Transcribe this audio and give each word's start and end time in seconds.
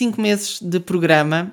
cinco 0.00 0.18
meses 0.18 0.58
de 0.62 0.80
programa, 0.80 1.52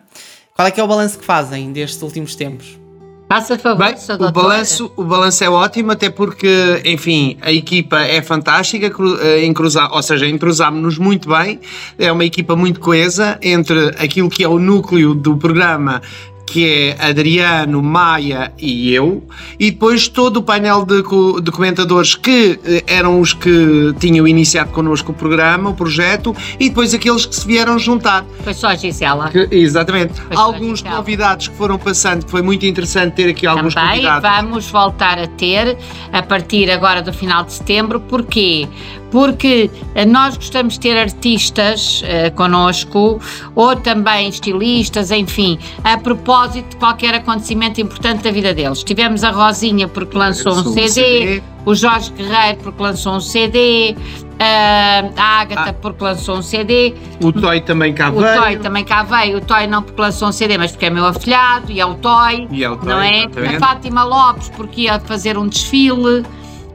qual 0.56 0.66
é 0.66 0.72
que 0.72 0.80
é 0.80 0.84
o 0.84 0.88
balanço 0.88 1.20
que 1.20 1.26
fazem 1.26 1.74
destes 1.74 2.02
últimos 2.02 2.34
tempos? 2.34 2.80
Faça 3.28 3.60
favor, 3.60 3.84
Bem, 3.84 3.96
o 4.26 4.32
balanço, 4.32 4.90
o 4.96 5.04
balanço 5.04 5.44
é 5.44 5.50
ótimo, 5.50 5.92
até 5.92 6.10
porque, 6.10 6.82
enfim, 6.86 7.38
a 7.42 7.52
equipa 7.52 8.00
é 8.00 8.22
fantástica, 8.22 8.90
eh, 9.22 9.46
encruza, 9.46 9.90
ou 9.90 10.02
seja, 10.02 10.26
entrosámos-nos 10.26 10.98
muito 10.98 11.28
bem, 11.28 11.60
é 12.00 12.10
uma 12.10 12.24
equipa 12.24 12.56
muito 12.56 12.80
coesa 12.80 13.38
entre 13.42 13.90
aquilo 14.00 14.30
que 14.30 14.46
é 14.46 14.48
o 14.48 14.58
núcleo 14.58 15.14
do 15.14 15.36
programa 15.36 16.02
que 16.48 16.66
é 16.66 16.98
Adriano, 17.00 17.84
Maia 17.84 18.54
e 18.58 18.94
eu, 18.94 19.24
e 19.60 19.70
depois 19.70 20.08
todo 20.08 20.38
o 20.38 20.44
painel 20.44 20.86
de, 20.86 21.04
de 21.42 21.52
comentadores 21.52 22.16
que 22.16 22.60
eh, 22.66 22.84
eram 22.88 23.20
os 23.20 23.34
que 23.34 23.94
tinham 24.00 24.26
iniciado 24.26 24.72
connosco 24.72 25.12
o 25.12 25.16
programa, 25.16 25.70
o 25.70 25.74
projeto, 25.74 26.36
e 26.60 26.70
depois 26.70 26.94
aqueles 26.94 27.26
que 27.26 27.36
se 27.36 27.46
vieram 27.46 27.78
juntar. 27.78 28.26
Foi 28.44 28.54
só 28.54 28.68
a 28.68 28.76
Gisela. 28.76 29.30
Que, 29.30 29.48
exatamente. 29.52 30.14
Foi 30.22 30.38
alguns 30.38 30.82
convidados 30.82 31.50
que 31.50 31.56
foram 31.56 31.78
passando, 31.78 32.26
que 32.26 32.32
foi 32.32 32.42
muito 32.42 32.66
interessante 32.66 33.14
ter 33.16 33.30
aqui 33.30 33.46
alguns 33.46 33.74
Também 33.74 33.98
convidados. 33.98 34.30
vamos 34.30 34.70
voltar 34.72 35.20
a 35.20 35.28
ter 35.28 35.78
a 36.14 36.24
partir 36.24 36.72
agora 36.72 37.02
do 37.02 37.12
final 37.12 37.44
de 37.44 37.54
setembro, 37.54 38.00
porquê? 38.00 38.68
Porque 39.12 39.70
eh, 39.96 40.06
nós 40.06 40.36
gostamos 40.36 40.74
de 40.74 40.82
ter 40.82 40.98
artistas 40.98 42.02
uh, 42.02 42.34
connosco 42.36 43.20
ou 43.56 43.76
também 43.76 44.30
estilistas, 44.30 45.12
enfim, 45.12 45.58
a 45.84 45.98
propósito 45.98 46.72
de 46.72 46.76
qualquer 46.78 47.14
acontecimento 47.16 47.80
importante 47.80 48.24
da 48.24 48.32
vida 48.32 48.54
deles. 48.54 48.84
Tivemos 48.84 49.24
a 49.24 49.32
Rosinha 49.32 49.88
porque 49.88 50.18
lançou 50.18 50.54
um 50.54 50.64
CD, 50.74 50.90
CD, 50.90 51.44
o 51.66 51.74
Jorge 51.74 52.12
Guerreiro 52.12 52.58
porque 52.64 52.82
lançou 52.82 53.16
um 53.16 53.22
CD, 53.22 53.96
Uh, 54.38 55.12
a 55.18 55.42
Agatha 55.42 55.72
ah. 55.72 55.74
porque 55.74 56.04
lançou 56.04 56.38
um 56.38 56.42
CD. 56.44 56.94
O 57.24 57.34
Toy 57.34 57.60
também 57.60 57.92
cá 57.92 58.12
veio. 58.12 58.22
O 58.22 58.40
Toy 58.40 58.58
também 58.58 58.86
cá 58.86 59.02
veio. 59.02 59.38
O 59.40 59.42
Toy 59.42 59.66
não 59.66 59.82
porque 59.82 60.00
lançou 60.00 60.28
um 60.28 60.32
CD, 60.32 60.60
mas 60.60 60.72
porque 60.72 60.86
é 60.86 60.90
meu 60.92 61.08
afilhado 61.08 61.72
e 61.72 61.80
é 61.80 61.86
o 61.86 61.96
Toy. 61.96 62.48
E 62.52 62.64
é 62.64 62.70
o 62.70 62.78
Toy, 62.78 62.88
não 62.88 63.02
é? 63.02 63.24
A 63.24 63.60
Fátima 63.60 64.04
Lopes 64.04 64.50
porque 64.56 64.82
ia 64.82 65.00
fazer 65.00 65.40
um 65.40 65.48
desfile. 65.48 66.24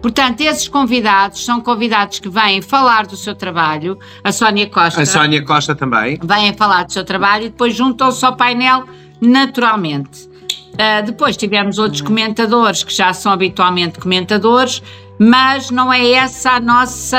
Portanto, 0.03 0.41
esses 0.41 0.67
convidados 0.67 1.45
são 1.45 1.61
convidados 1.61 2.19
que 2.19 2.28
vêm 2.28 2.61
falar 2.61 3.06
do 3.06 3.17
seu 3.17 3.36
trabalho, 3.36 3.97
a 4.25 4.33
Sónia 4.33 4.69
Costa. 4.69 5.00
A 5.00 5.06
Sónia 5.06 5.42
Costa 5.45 5.77
também. 5.77 6.19
Vêm 6.20 6.53
falar 6.55 6.83
do 6.83 6.92
seu 6.92 7.05
trabalho 7.05 7.45
e 7.47 7.48
depois 7.50 7.72
juntam-se 7.72 8.25
ao 8.27 8.34
painel 8.34 8.84
naturalmente. 9.20 10.28
Uh, 10.73 11.05
depois 11.05 11.36
tivemos 11.36 11.78
outros 11.78 12.00
comentadores 12.00 12.83
que 12.83 12.92
já 12.92 13.12
são 13.12 13.30
habitualmente 13.30 14.00
comentadores, 14.00 14.83
mas 15.23 15.70
não 15.70 15.92
é 15.92 16.11
essa 16.11 16.53
a 16.53 16.61
nossa, 16.61 17.17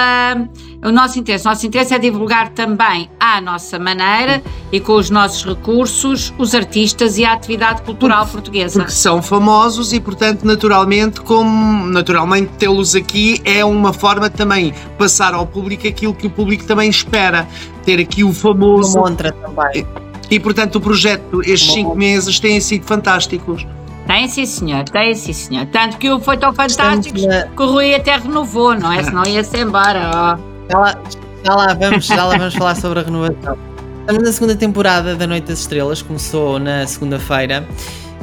o 0.84 0.92
nosso 0.92 1.18
interesse. 1.18 1.46
O 1.46 1.50
nosso 1.50 1.66
interesse 1.66 1.94
é 1.94 2.00
divulgar 2.00 2.50
também 2.50 3.10
à 3.18 3.40
nossa 3.40 3.80
maneira 3.80 4.44
e 4.73 4.80
com 4.82 4.95
os 4.95 5.10
nossos 5.10 5.45
recursos 5.45 6.34
os 6.38 6.54
artistas 6.54 7.18
e 7.18 7.23
a 7.23 7.32
atividade 7.32 7.82
cultural 7.84 8.23
porque, 8.23 8.34
portuguesa. 8.34 8.80
Porque 8.80 8.92
são 8.92 9.22
famosos 9.22 9.94
e, 9.94 10.02
portanto, 10.02 10.44
naturalmente, 10.44 11.22
como 11.22 11.88
naturalmente 11.88 12.52
tê-los 12.58 12.94
aqui 12.94 13.42
é 13.45 13.64
uma 13.64 13.94
forma 13.94 14.30
também 14.30 14.73
passar 14.98 15.34
ao 15.34 15.48
público 15.48 15.88
aquilo 15.88 16.14
que 16.14 16.28
o 16.28 16.30
público 16.30 16.66
também 16.66 16.90
espera. 16.90 17.48
Ter 17.86 18.02
aqui 18.02 18.23
o 18.23 18.34
famoso. 18.34 18.98
Uma 18.98 19.10
montra 19.10 19.32
também. 19.32 19.88
E, 20.30 20.40
portanto, 20.40 20.76
o 20.76 20.82
projeto, 20.82 21.42
estes 21.42 21.72
cinco 21.72 21.95
meses, 21.95 22.38
têm 22.40 22.60
sido 22.60 22.86
fantásticos. 22.86 23.66
Tem 24.06 24.28
sim, 24.28 24.46
senhor, 24.46 24.84
tem 24.84 25.16
sim, 25.16 25.34
senhor. 25.34 25.66
Tanto 25.68 25.98
que 25.98 26.20
foi 26.20 26.38
tão 26.38 26.54
fantástico 26.54 27.20
na... 27.26 27.44
que 27.44 27.62
o 27.62 27.72
Rui 27.72 27.96
até 27.96 28.18
renovou, 28.18 28.76
não 28.76 28.92
é? 28.92 29.04
Senão 29.04 29.23
ia-se 29.26 29.58
embora. 29.58 30.38
Oh. 30.40 30.54
Já, 30.70 30.80
lá, 30.80 31.00
já, 31.44 31.56
lá 31.56 31.73
vamos, 31.73 32.06
já 32.06 32.26
lá 32.26 32.38
vamos 32.38 32.56
falar 32.56 32.76
sobre 32.76 33.00
a 33.00 33.04
renovação. 33.04 33.58
Estamos 34.02 34.23
na 34.23 34.32
segunda 34.34 34.56
temporada 34.56 35.16
da 35.16 35.26
Noite 35.26 35.48
das 35.48 35.60
Estrelas, 35.60 36.02
começou 36.02 36.60
na 36.60 36.86
segunda-feira. 36.86 37.66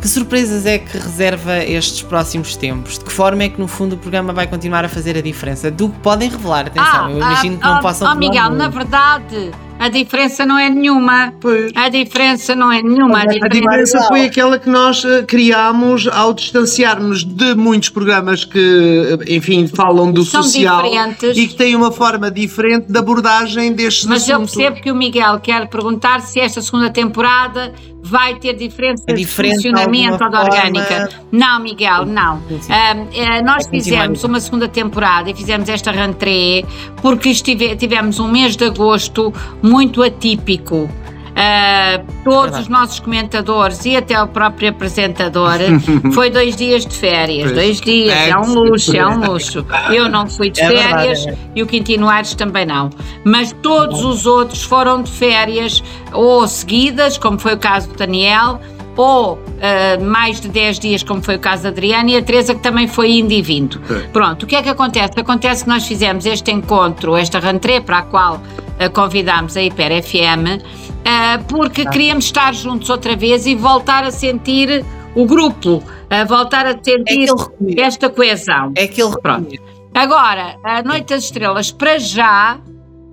Que 0.00 0.08
surpresas 0.08 0.64
é 0.64 0.78
que 0.78 0.96
reserva 0.96 1.58
estes 1.58 2.02
próximos 2.02 2.56
tempos? 2.56 2.98
De 2.98 3.04
que 3.04 3.12
forma 3.12 3.42
é 3.42 3.48
que, 3.50 3.60
no 3.60 3.68
fundo, 3.68 3.94
o 3.94 3.98
programa 3.98 4.32
vai 4.32 4.46
continuar 4.46 4.84
a 4.84 4.88
fazer 4.88 5.16
a 5.16 5.20
diferença? 5.20 5.70
Do 5.70 5.90
que 5.90 5.98
podem 6.00 6.30
revelar, 6.30 6.66
atenção, 6.66 7.06
ah, 7.06 7.10
eu 7.10 7.18
imagino 7.18 7.56
ah, 7.56 7.58
que 7.58 7.64
não 7.66 7.76
ah, 7.76 7.80
possam 7.80 8.12
oh, 8.12 8.14
Miguel, 8.14 8.50
na 8.50 8.68
verdade, 8.68 9.50
a 9.80 9.88
diferença 9.88 10.44
não 10.44 10.58
é 10.58 10.68
nenhuma. 10.68 11.32
Pois. 11.40 11.72
A 11.74 11.88
diferença 11.88 12.54
não 12.54 12.70
é 12.70 12.82
nenhuma. 12.82 13.22
A 13.22 13.24
diferença, 13.24 13.46
a 13.46 13.48
diferença 13.48 14.02
foi 14.08 14.26
aquela 14.26 14.58
que 14.58 14.68
nós 14.68 15.02
uh, 15.04 15.24
criámos 15.26 16.06
ao 16.06 16.34
distanciarmos 16.34 17.24
de 17.24 17.54
muitos 17.54 17.88
programas 17.88 18.44
que, 18.44 18.58
eh, 18.58 19.34
enfim, 19.36 19.66
falam 19.66 20.12
do 20.12 20.22
São 20.22 20.42
social 20.42 20.82
diferentes. 20.82 21.34
e 21.34 21.48
que 21.48 21.54
têm 21.54 21.74
uma 21.74 21.90
forma 21.90 22.30
diferente 22.30 22.92
de 22.92 22.98
abordagem 22.98 23.72
destes 23.72 24.04
Mas 24.04 24.24
assuntos. 24.28 24.54
Mas 24.54 24.56
eu 24.58 24.64
percebo 24.66 24.82
que 24.82 24.92
o 24.92 24.94
Miguel 24.94 25.40
quer 25.40 25.66
perguntar 25.66 26.20
se 26.20 26.38
esta 26.38 26.60
segunda 26.60 26.90
temporada 26.90 27.72
vai 28.02 28.34
ter 28.36 28.54
diferença 28.54 29.04
de 29.06 29.24
funcionamento 29.24 30.22
ou 30.24 30.30
de 30.30 30.36
orgânica. 30.36 31.08
Não, 31.30 31.60
Miguel, 31.60 32.06
não. 32.06 32.38
Uh, 32.38 32.52
uh, 32.52 33.44
nós 33.44 33.66
fizemos 33.68 34.24
uma 34.24 34.40
segunda 34.40 34.68
temporada 34.68 35.30
e 35.30 35.34
fizemos 35.34 35.68
esta 35.68 35.90
rentrée 35.90 36.64
porque 37.02 37.30
estive, 37.30 37.76
tivemos 37.76 38.18
um 38.18 38.28
mês 38.28 38.56
de 38.56 38.64
agosto 38.64 39.32
muito 39.62 40.02
atípico. 40.02 40.88
Uh, 41.30 42.04
todos 42.24 42.58
os 42.58 42.68
nossos 42.68 42.98
comentadores 42.98 43.84
e 43.84 43.96
até 43.96 44.20
o 44.20 44.26
próprio 44.26 44.70
apresentador 44.70 45.58
foi 46.12 46.28
dois 46.28 46.56
dias 46.56 46.84
de 46.84 46.94
férias, 46.94 47.52
dois 47.52 47.80
dias, 47.80 48.28
é 48.28 48.36
um 48.36 48.52
luxo, 48.52 48.96
é 48.96 49.06
um 49.06 49.24
luxo. 49.24 49.64
Eu 49.90 50.08
não 50.08 50.28
fui 50.28 50.50
de 50.50 50.60
é 50.60 50.68
férias 50.68 51.26
é 51.26 51.36
e 51.54 51.62
o 51.62 51.66
Quintino 51.66 52.08
Aires 52.08 52.34
também 52.34 52.66
não. 52.66 52.90
Mas 53.24 53.54
todos 53.62 54.04
os 54.04 54.26
outros 54.26 54.62
foram 54.62 55.02
de 55.02 55.10
férias 55.10 55.82
ou 56.12 56.46
seguidas, 56.46 57.16
como 57.16 57.38
foi 57.38 57.54
o 57.54 57.58
caso 57.58 57.88
do 57.88 57.96
Daniel, 57.96 58.60
ou 58.96 59.34
uh, 59.34 60.04
mais 60.04 60.40
de 60.40 60.48
10 60.48 60.78
dias, 60.78 61.02
como 61.02 61.22
foi 61.22 61.36
o 61.36 61.38
caso 61.38 61.62
da 61.64 61.68
Adriana, 61.70 62.10
e 62.10 62.16
a 62.16 62.22
Teresa 62.22 62.54
que 62.54 62.60
também 62.60 62.88
foi 62.88 63.12
indo 63.12 63.32
e 63.32 63.42
vindo. 63.42 63.80
Pronto, 64.12 64.44
o 64.44 64.46
que 64.46 64.56
é 64.56 64.62
que 64.62 64.68
acontece? 64.68 65.18
Acontece 65.18 65.64
que 65.64 65.70
nós 65.70 65.86
fizemos 65.86 66.26
este 66.26 66.50
encontro, 66.50 67.16
esta 67.16 67.38
rentrée, 67.38 67.80
para 67.80 67.98
a 67.98 68.02
qual 68.02 68.36
uh, 68.36 68.90
convidámos 68.92 69.56
a 69.56 69.62
Hiper 69.62 70.02
FM, 70.02 70.60
uh, 70.60 71.44
porque 71.48 71.82
ah. 71.82 71.90
queríamos 71.90 72.24
estar 72.24 72.54
juntos 72.54 72.90
outra 72.90 73.16
vez 73.16 73.46
e 73.46 73.54
voltar 73.54 74.04
a 74.04 74.10
sentir 74.10 74.84
o 75.14 75.26
grupo, 75.26 75.82
a 76.08 76.24
voltar 76.24 76.66
a 76.66 76.72
sentir 76.72 77.28
é 77.76 77.80
esta 77.80 78.08
coesão. 78.08 78.72
É 78.76 78.84
ele 78.84 79.16
Pronto. 79.22 79.54
Agora, 79.94 80.56
a 80.62 80.82
Noite 80.82 81.08
das 81.08 81.24
Estrelas, 81.24 81.72
para 81.72 81.98
já, 81.98 82.58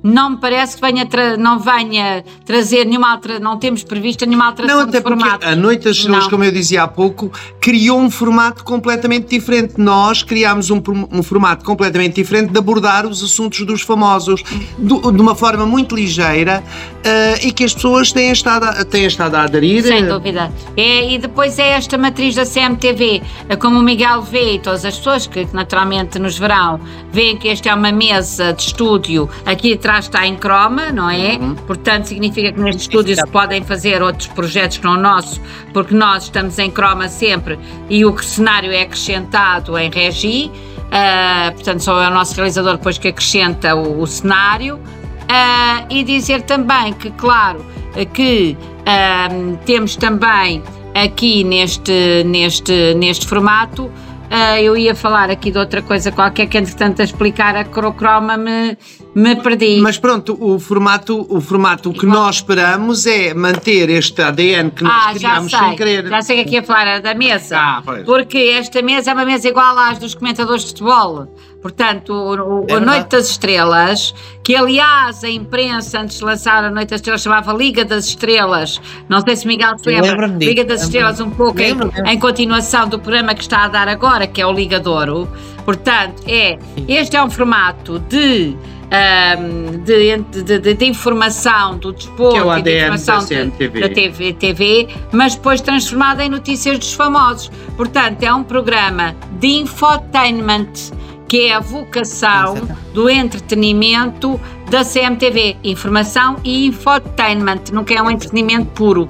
não 0.03 0.31
me 0.31 0.37
parece 0.37 0.75
que 0.75 0.81
venha 0.81 1.07
não 1.37 1.59
venha 1.59 2.23
trazer 2.45 2.85
nenhuma 2.85 3.11
alteração, 3.11 3.43
não 3.43 3.57
temos 3.57 3.83
prevista 3.83 4.25
nenhuma 4.25 4.47
alteração 4.47 4.77
não, 4.77 4.87
até 4.87 4.97
de 4.97 5.03
formato. 5.03 5.45
A 5.45 5.55
Noite 5.55 5.85
das 5.85 5.97
Estrelas, 5.97 6.27
como 6.27 6.43
eu 6.43 6.51
dizia 6.51 6.83
há 6.83 6.87
pouco, 6.87 7.31
criou 7.59 7.99
um 7.99 8.09
formato 8.09 8.63
completamente 8.63 9.27
diferente. 9.27 9.75
Nós 9.77 10.23
criámos 10.23 10.69
um, 10.69 10.81
um 11.11 11.23
formato 11.23 11.65
completamente 11.65 12.15
diferente 12.15 12.51
de 12.51 12.57
abordar 12.57 13.05
os 13.05 13.23
assuntos 13.23 13.65
dos 13.65 13.81
famosos 13.81 14.43
do, 14.77 15.11
de 15.11 15.21
uma 15.21 15.35
forma 15.35 15.65
muito 15.65 15.95
ligeira 15.95 16.63
uh, 16.63 17.45
e 17.45 17.51
que 17.51 17.63
as 17.63 17.73
pessoas 17.73 18.11
têm 18.11 18.31
estado, 18.31 18.65
a, 18.65 18.85
têm 18.85 19.05
estado 19.05 19.35
a 19.35 19.43
aderir. 19.43 19.83
Sem 19.83 20.05
dúvida. 20.05 20.51
É, 20.75 21.13
e 21.13 21.17
depois 21.17 21.57
é 21.57 21.69
esta 21.69 21.97
matriz 21.97 22.35
da 22.35 22.45
CMTV, 22.45 23.21
como 23.59 23.79
o 23.79 23.83
Miguel 23.83 24.21
vê 24.21 24.55
e 24.55 24.59
todas 24.59 24.85
as 24.85 24.97
pessoas 24.97 25.27
que 25.27 25.47
naturalmente 25.53 26.19
nos 26.19 26.37
verão, 26.37 26.79
veem 27.11 27.37
que 27.37 27.49
esta 27.49 27.69
é 27.69 27.75
uma 27.75 27.91
mesa 27.91 28.53
de 28.53 28.63
estúdio 28.63 29.29
aqui 29.45 29.73
atrás 29.73 29.86
está 29.95 30.25
em 30.25 30.35
croma, 30.35 30.91
não 30.91 31.09
é? 31.09 31.37
Uhum. 31.37 31.55
Portanto, 31.55 32.05
significa 32.05 32.51
que 32.51 32.59
neste 32.59 32.81
estúdio 32.83 33.15
se 33.15 33.27
podem 33.27 33.63
fazer 33.63 34.01
outros 34.01 34.27
projetos 34.27 34.77
que 34.77 34.83
não 34.83 34.93
o 34.93 34.97
nosso, 34.97 35.41
porque 35.73 35.93
nós 35.93 36.23
estamos 36.23 36.57
em 36.59 36.69
croma 36.69 37.07
sempre 37.07 37.57
e 37.89 38.05
o 38.05 38.17
cenário 38.17 38.71
é 38.71 38.81
acrescentado 38.81 39.77
em 39.77 39.89
regi. 39.89 40.51
Uh, 40.87 41.53
portanto, 41.53 41.81
só 41.81 42.01
é 42.01 42.07
o 42.07 42.11
nosso 42.11 42.35
realizador 42.35 42.77
depois 42.77 42.97
que 42.97 43.07
acrescenta 43.09 43.75
o, 43.75 44.01
o 44.01 44.07
cenário. 44.07 44.75
Uh, 44.75 45.85
e 45.89 46.03
dizer 46.05 46.43
também 46.43 46.93
que, 46.93 47.11
claro, 47.11 47.65
que 48.13 48.57
uh, 48.81 49.57
temos 49.65 49.95
também 49.97 50.63
aqui 50.93 51.43
neste, 51.43 52.23
neste, 52.25 52.93
neste 52.95 53.27
formato 53.27 53.91
Uh, 54.27 54.59
eu 54.59 54.75
ia 54.75 54.93
falar 54.93 55.29
aqui 55.29 55.51
de 55.51 55.57
outra 55.57 55.81
coisa 55.81 56.11
qualquer 56.11 56.47
que, 56.47 56.57
entretanto, 56.57 57.01
a 57.01 57.05
explicar 57.05 57.55
a 57.55 57.63
crocroma 57.63 58.35
me, 58.35 58.77
me 59.15 59.35
perdi. 59.37 59.79
Mas 59.79 59.97
pronto, 59.97 60.37
o 60.39 60.59
formato, 60.59 61.25
o 61.29 61.39
formato 61.39 61.93
que 61.93 62.05
nós 62.05 62.37
esperamos 62.37 63.05
é 63.05 63.33
manter 63.33 63.89
este 63.89 64.21
ADN 64.21 64.69
que 64.71 64.83
nós 64.83 64.93
ah, 64.93 65.13
criámos 65.13 65.51
sem 65.51 65.75
querer. 65.77 66.07
Já 66.07 66.21
sei 66.21 66.35
que 66.37 66.41
aqui 66.41 66.55
ia 66.55 66.63
falar 66.63 66.99
da 66.99 67.13
mesa. 67.13 67.57
Ah, 67.57 67.83
porque 68.05 68.37
esta 68.37 68.81
mesa 68.81 69.11
é 69.11 69.13
uma 69.13 69.25
mesa 69.25 69.47
igual 69.47 69.77
às 69.77 69.97
dos 69.97 70.13
comentadores 70.13 70.63
de 70.63 70.69
futebol. 70.71 71.33
Portanto, 71.67 72.13
o, 72.13 72.61
o, 72.61 72.65
é 72.69 72.75
a 72.75 72.79
Noite 72.79 73.09
das 73.09 73.29
Estrelas, 73.29 74.15
que 74.41 74.55
aliás 74.55 75.21
a 75.21 75.29
imprensa 75.29 75.99
antes 75.99 76.17
de 76.19 76.23
lançar 76.23 76.63
a 76.63 76.71
Noite 76.71 76.91
das 76.91 77.01
Estrelas 77.01 77.21
chamava 77.21 77.51
Liga 77.51 77.83
das 77.83 78.05
Estrelas. 78.05 78.79
Não 79.09 79.19
sei 79.19 79.35
se 79.35 79.45
Miguel 79.45 79.77
se 79.77 79.89
lembra. 79.89 80.27
Liga 80.27 80.63
das 80.63 80.83
Estrelas, 80.83 81.19
um 81.19 81.29
pouco 81.29 81.59
em, 81.59 81.75
em, 82.05 82.17
continuação 82.17 82.87
do 82.87 82.97
programa 82.97 83.35
que 83.35 83.41
está 83.41 83.65
a 83.65 83.67
dar 83.67 83.89
agora, 83.89 84.25
que 84.25 84.41
é 84.41 84.47
o 84.47 84.53
Liga 84.53 84.79
de 84.79 84.87
Ouro. 84.87 85.27
Portanto, 85.65 86.23
é, 86.25 86.57
este 86.87 87.17
é 87.17 87.21
um 87.21 87.29
formato 87.29 87.99
de 87.99 88.55
um, 88.87 89.83
de, 89.83 90.17
de, 90.43 90.59
de, 90.59 90.73
de, 90.73 90.85
informação 90.85 91.77
do 91.77 91.91
desporto 91.91 92.49
é 92.53 92.59
e 92.59 92.61
de 92.61 92.77
informação 92.77 93.19
da, 93.19 93.89
TV, 93.89 94.33
TV, 94.33 94.87
mas 95.11 95.35
depois 95.35 95.59
transformada 95.59 96.23
em 96.23 96.29
notícias 96.29 96.79
dos 96.79 96.93
famosos. 96.93 97.51
Portanto, 97.75 98.23
é 98.23 98.33
um 98.33 98.43
programa 98.43 99.13
de 99.39 99.47
infotainment, 99.47 100.93
que 101.27 101.47
é 101.47 101.53
a 101.53 101.59
vocação 101.59 102.55
do 102.93 103.09
entretenimento 103.09 104.39
da 104.69 104.83
CMTV. 104.83 105.57
Informação 105.63 106.37
e 106.43 106.67
infotainment, 106.67 107.71
nunca 107.71 107.93
é 107.93 108.01
um 108.01 108.09
entretenimento 108.09 108.67
puro. 108.67 109.07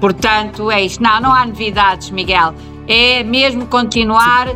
Portanto, 0.00 0.70
é 0.70 0.82
isto. 0.82 1.02
Não, 1.02 1.20
não 1.20 1.32
há 1.32 1.44
novidades, 1.46 2.10
Miguel. 2.10 2.54
É 2.86 3.22
mesmo 3.22 3.66
continuar. 3.66 4.48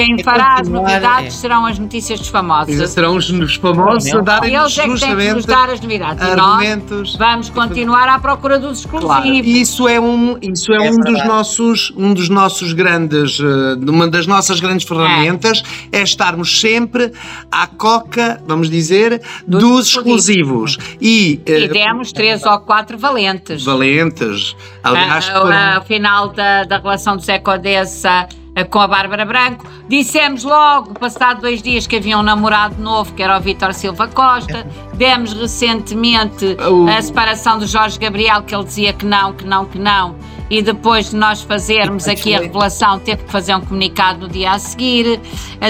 Quem 0.00 0.16
é 0.18 0.22
fará 0.22 0.56
as 0.60 0.68
novidades 0.68 1.34
é. 1.34 1.38
serão 1.38 1.66
as 1.66 1.78
notícias 1.78 2.18
dos 2.18 2.28
famosos. 2.28 2.90
serão 2.90 3.16
os, 3.16 3.28
os 3.28 3.54
famosos 3.56 4.14
a 4.14 4.20
darem 4.20 4.54
Eles 4.54 4.78
é 4.78 4.88
que 4.88 5.00
têm 5.00 5.16
que 5.16 5.34
nos 5.34 5.44
dar 5.44 5.68
as 5.68 5.80
novidades. 5.80 6.22
Argumentos. 6.22 7.14
E 7.14 7.18
nós 7.18 7.30
vamos 7.30 7.50
continuar 7.50 8.08
à 8.08 8.18
procura 8.18 8.58
dos 8.58 8.80
exclusivos. 8.80 9.14
Claro. 9.14 9.28
Isso 9.28 9.86
é 9.86 10.00
um, 10.00 10.38
isso 10.40 10.72
é, 10.72 10.86
é 10.86 10.90
um 10.90 10.96
dos 10.96 11.24
nossos, 11.26 11.92
um 11.96 12.14
dos 12.14 12.28
nossos 12.30 12.72
grandes, 12.72 13.38
uh, 13.38 13.78
uma 13.86 14.08
das 14.08 14.26
nossas 14.26 14.58
grandes 14.58 14.86
ferramentas 14.86 15.62
é. 15.92 15.98
é 15.98 16.02
estarmos 16.02 16.60
sempre 16.60 17.12
à 17.50 17.66
coca, 17.66 18.42
vamos 18.46 18.70
dizer, 18.70 19.20
dos, 19.46 19.62
dos 19.62 19.88
exclusivos. 19.88 20.78
E, 21.00 21.40
uh, 21.46 21.52
e 21.52 21.68
demos 21.68 22.10
três 22.12 22.44
ou 22.44 22.58
quatro 22.60 22.96
valentes. 22.96 23.64
Valentes. 23.64 24.56
Aliás, 24.82 25.28
uh, 25.28 25.32
por... 25.32 25.50
uh, 25.50 25.86
final 25.86 26.28
da, 26.28 26.64
da 26.64 26.78
relação 26.78 27.16
do 27.16 27.22
Zé 27.22 27.38
Codessa 27.38 28.26
eh, 28.30 28.39
com 28.70 28.78
a 28.78 28.86
Bárbara 28.86 29.24
Branco. 29.24 29.66
Dissemos 29.88 30.44
logo, 30.44 30.94
passado 30.94 31.40
dois 31.40 31.62
dias, 31.62 31.86
que 31.86 31.96
havia 31.96 32.18
um 32.18 32.22
namorado 32.22 32.80
novo, 32.80 33.12
que 33.14 33.22
era 33.22 33.36
o 33.36 33.40
Vítor 33.40 33.74
Silva 33.74 34.08
Costa. 34.08 34.66
Demos 34.94 35.32
recentemente 35.32 36.56
a 36.94 37.00
separação 37.00 37.58
do 37.58 37.66
Jorge 37.66 37.98
Gabriel, 37.98 38.42
que 38.42 38.54
ele 38.54 38.64
dizia 38.64 38.92
que 38.92 39.06
não, 39.06 39.32
que 39.32 39.46
não, 39.46 39.64
que 39.64 39.78
não 39.78 40.14
e 40.50 40.60
depois 40.60 41.10
de 41.10 41.16
nós 41.16 41.42
fazermos 41.42 42.08
aqui 42.08 42.34
a 42.34 42.40
revelação, 42.40 42.98
teve 42.98 43.22
que 43.22 43.30
fazer 43.30 43.54
um 43.54 43.60
comunicado 43.60 44.20
no 44.20 44.28
dia 44.28 44.50
a 44.50 44.58
seguir. 44.58 45.20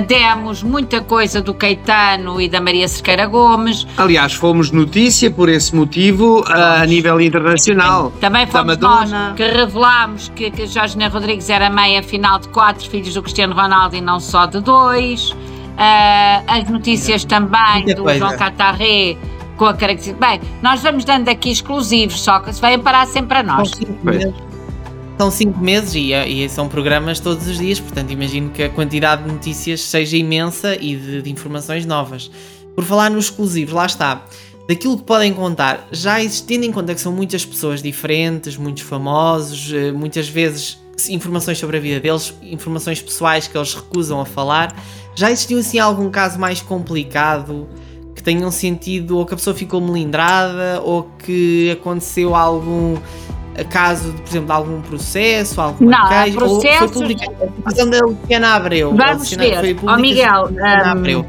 Demos 0.09 0.63
muita 0.63 1.03
coisa 1.03 1.43
do 1.43 1.53
Caetano 1.53 2.41
e 2.41 2.49
da 2.49 2.61
Maria 2.63 2.89
Cerqueira 2.89 3.27
Gomes. 3.27 3.87
Aliás, 3.99 4.33
fomos 4.33 4.71
notícia 4.71 5.31
por 5.31 5.51
esse 5.51 5.77
motivo 5.77 6.43
a 6.49 6.87
nível 6.87 7.21
internacional. 7.21 8.11
Também 8.21 8.47
fomos 8.47 8.79
nós 8.79 9.11
que 9.37 9.45
revelámos 9.45 10.33
que, 10.35 10.51
que 10.51 10.67
Jorge 10.67 10.97
Ney 10.97 11.09
Rodrigues 11.09 11.51
era 11.51 11.69
mãe, 11.69 11.99
afinal, 11.99 12.39
de 12.39 12.49
quatro 12.49 12.89
filhos 12.89 13.13
do 13.13 13.23
Cristiano 13.23 13.55
Ronaldo 13.55 13.97
e 13.97 14.01
não 14.01 14.19
só 14.19 14.47
de 14.47 14.61
dois. 14.61 15.31
Uh, 15.31 16.45
as 16.47 16.69
notícias 16.69 17.25
também 17.25 17.85
Muita 17.85 17.95
do 17.95 18.03
coisa. 18.03 18.19
João 18.19 18.37
Catarré 18.37 19.17
com 19.57 19.67
a 19.67 19.75
característica. 19.75 20.27
Bem, 20.27 20.41
nós 20.63 20.83
vamos 20.83 21.05
dando 21.05 21.29
aqui 21.29 21.51
exclusivos, 21.51 22.21
só 22.21 22.41
que 22.41 22.53
se 22.53 22.61
vai 22.61 22.79
parar 22.79 23.07
sempre 23.07 23.39
a 23.39 23.43
nós 23.43 23.71
são 25.21 25.31
cinco 25.31 25.61
meses 25.61 25.95
e, 25.95 26.15
e, 26.15 26.49
são 26.49 26.67
programas 26.67 27.21
todos 27.21 27.47
os 27.47 27.59
dias, 27.59 27.79
portanto 27.79 28.11
imagino 28.11 28.49
que 28.49 28.63
a 28.63 28.71
quantidade 28.71 29.23
de 29.23 29.31
notícias 29.31 29.83
seja 29.83 30.17
imensa 30.17 30.75
e 30.77 30.97
de, 30.97 31.21
de, 31.21 31.31
informações 31.31 31.85
novas. 31.85 32.31
Por 32.75 32.85
falar 32.85 33.11
nos 33.11 33.27
exclusivos, 33.27 33.75
lá 33.75 33.85
está. 33.85 34.25
Daquilo 34.67 34.97
que 34.97 35.05
podem 35.05 35.35
contar, 35.35 35.87
já 35.93 36.23
existindo 36.23 36.65
em 36.65 36.73
conta 36.73 36.95
que 36.95 37.03
são 37.03 37.13
muitas 37.13 37.45
pessoas 37.45 37.83
diferentes, 37.83 38.57
muitos 38.57 38.83
famosos, 38.83 39.71
eh, 39.75 39.93
muitas 39.93 40.27
vezes 40.27 40.79
informações 41.11 41.59
sobre 41.59 41.77
a 41.77 41.81
vida 41.81 42.01
deles, 42.01 42.33
informações 42.41 43.03
pessoais 43.03 43.47
que 43.47 43.59
eles 43.59 43.75
recusam 43.75 44.23
a 44.23 44.25
falar, 44.25 44.75
já 45.15 45.31
existiu 45.31 45.59
assim 45.59 45.79
algum 45.79 46.09
caso 46.09 46.39
mais 46.39 46.63
complicado 46.63 47.69
que 48.15 48.23
tenham 48.23 48.51
sentido 48.51 49.19
ou 49.19 49.27
que 49.27 49.35
a 49.35 49.37
pessoa 49.37 49.55
ficou 49.55 49.83
melindrada 49.83 50.81
ou 50.83 51.11
que 51.19 51.71
aconteceu 51.73 52.35
algum 52.35 52.97
caso, 53.69 54.13
por 54.13 54.29
exemplo, 54.29 54.47
de 54.47 54.53
algum 54.53 54.81
processo, 54.81 55.61
algum 55.61 55.87
não, 55.87 56.09
queixa, 56.09 56.39
processos... 56.39 56.79
foi 56.79 56.89
publicado 56.89 57.53
a 57.65 57.85
da 57.85 58.07
Luciana 58.07 58.55
Abreu. 58.55 58.95
Vamos 58.95 59.31
ver, 59.33 59.77
ó 59.85 59.95
oh, 59.95 59.97
Miguel, 59.99 60.51
um, 60.51 60.89
Abreu. 60.89 61.27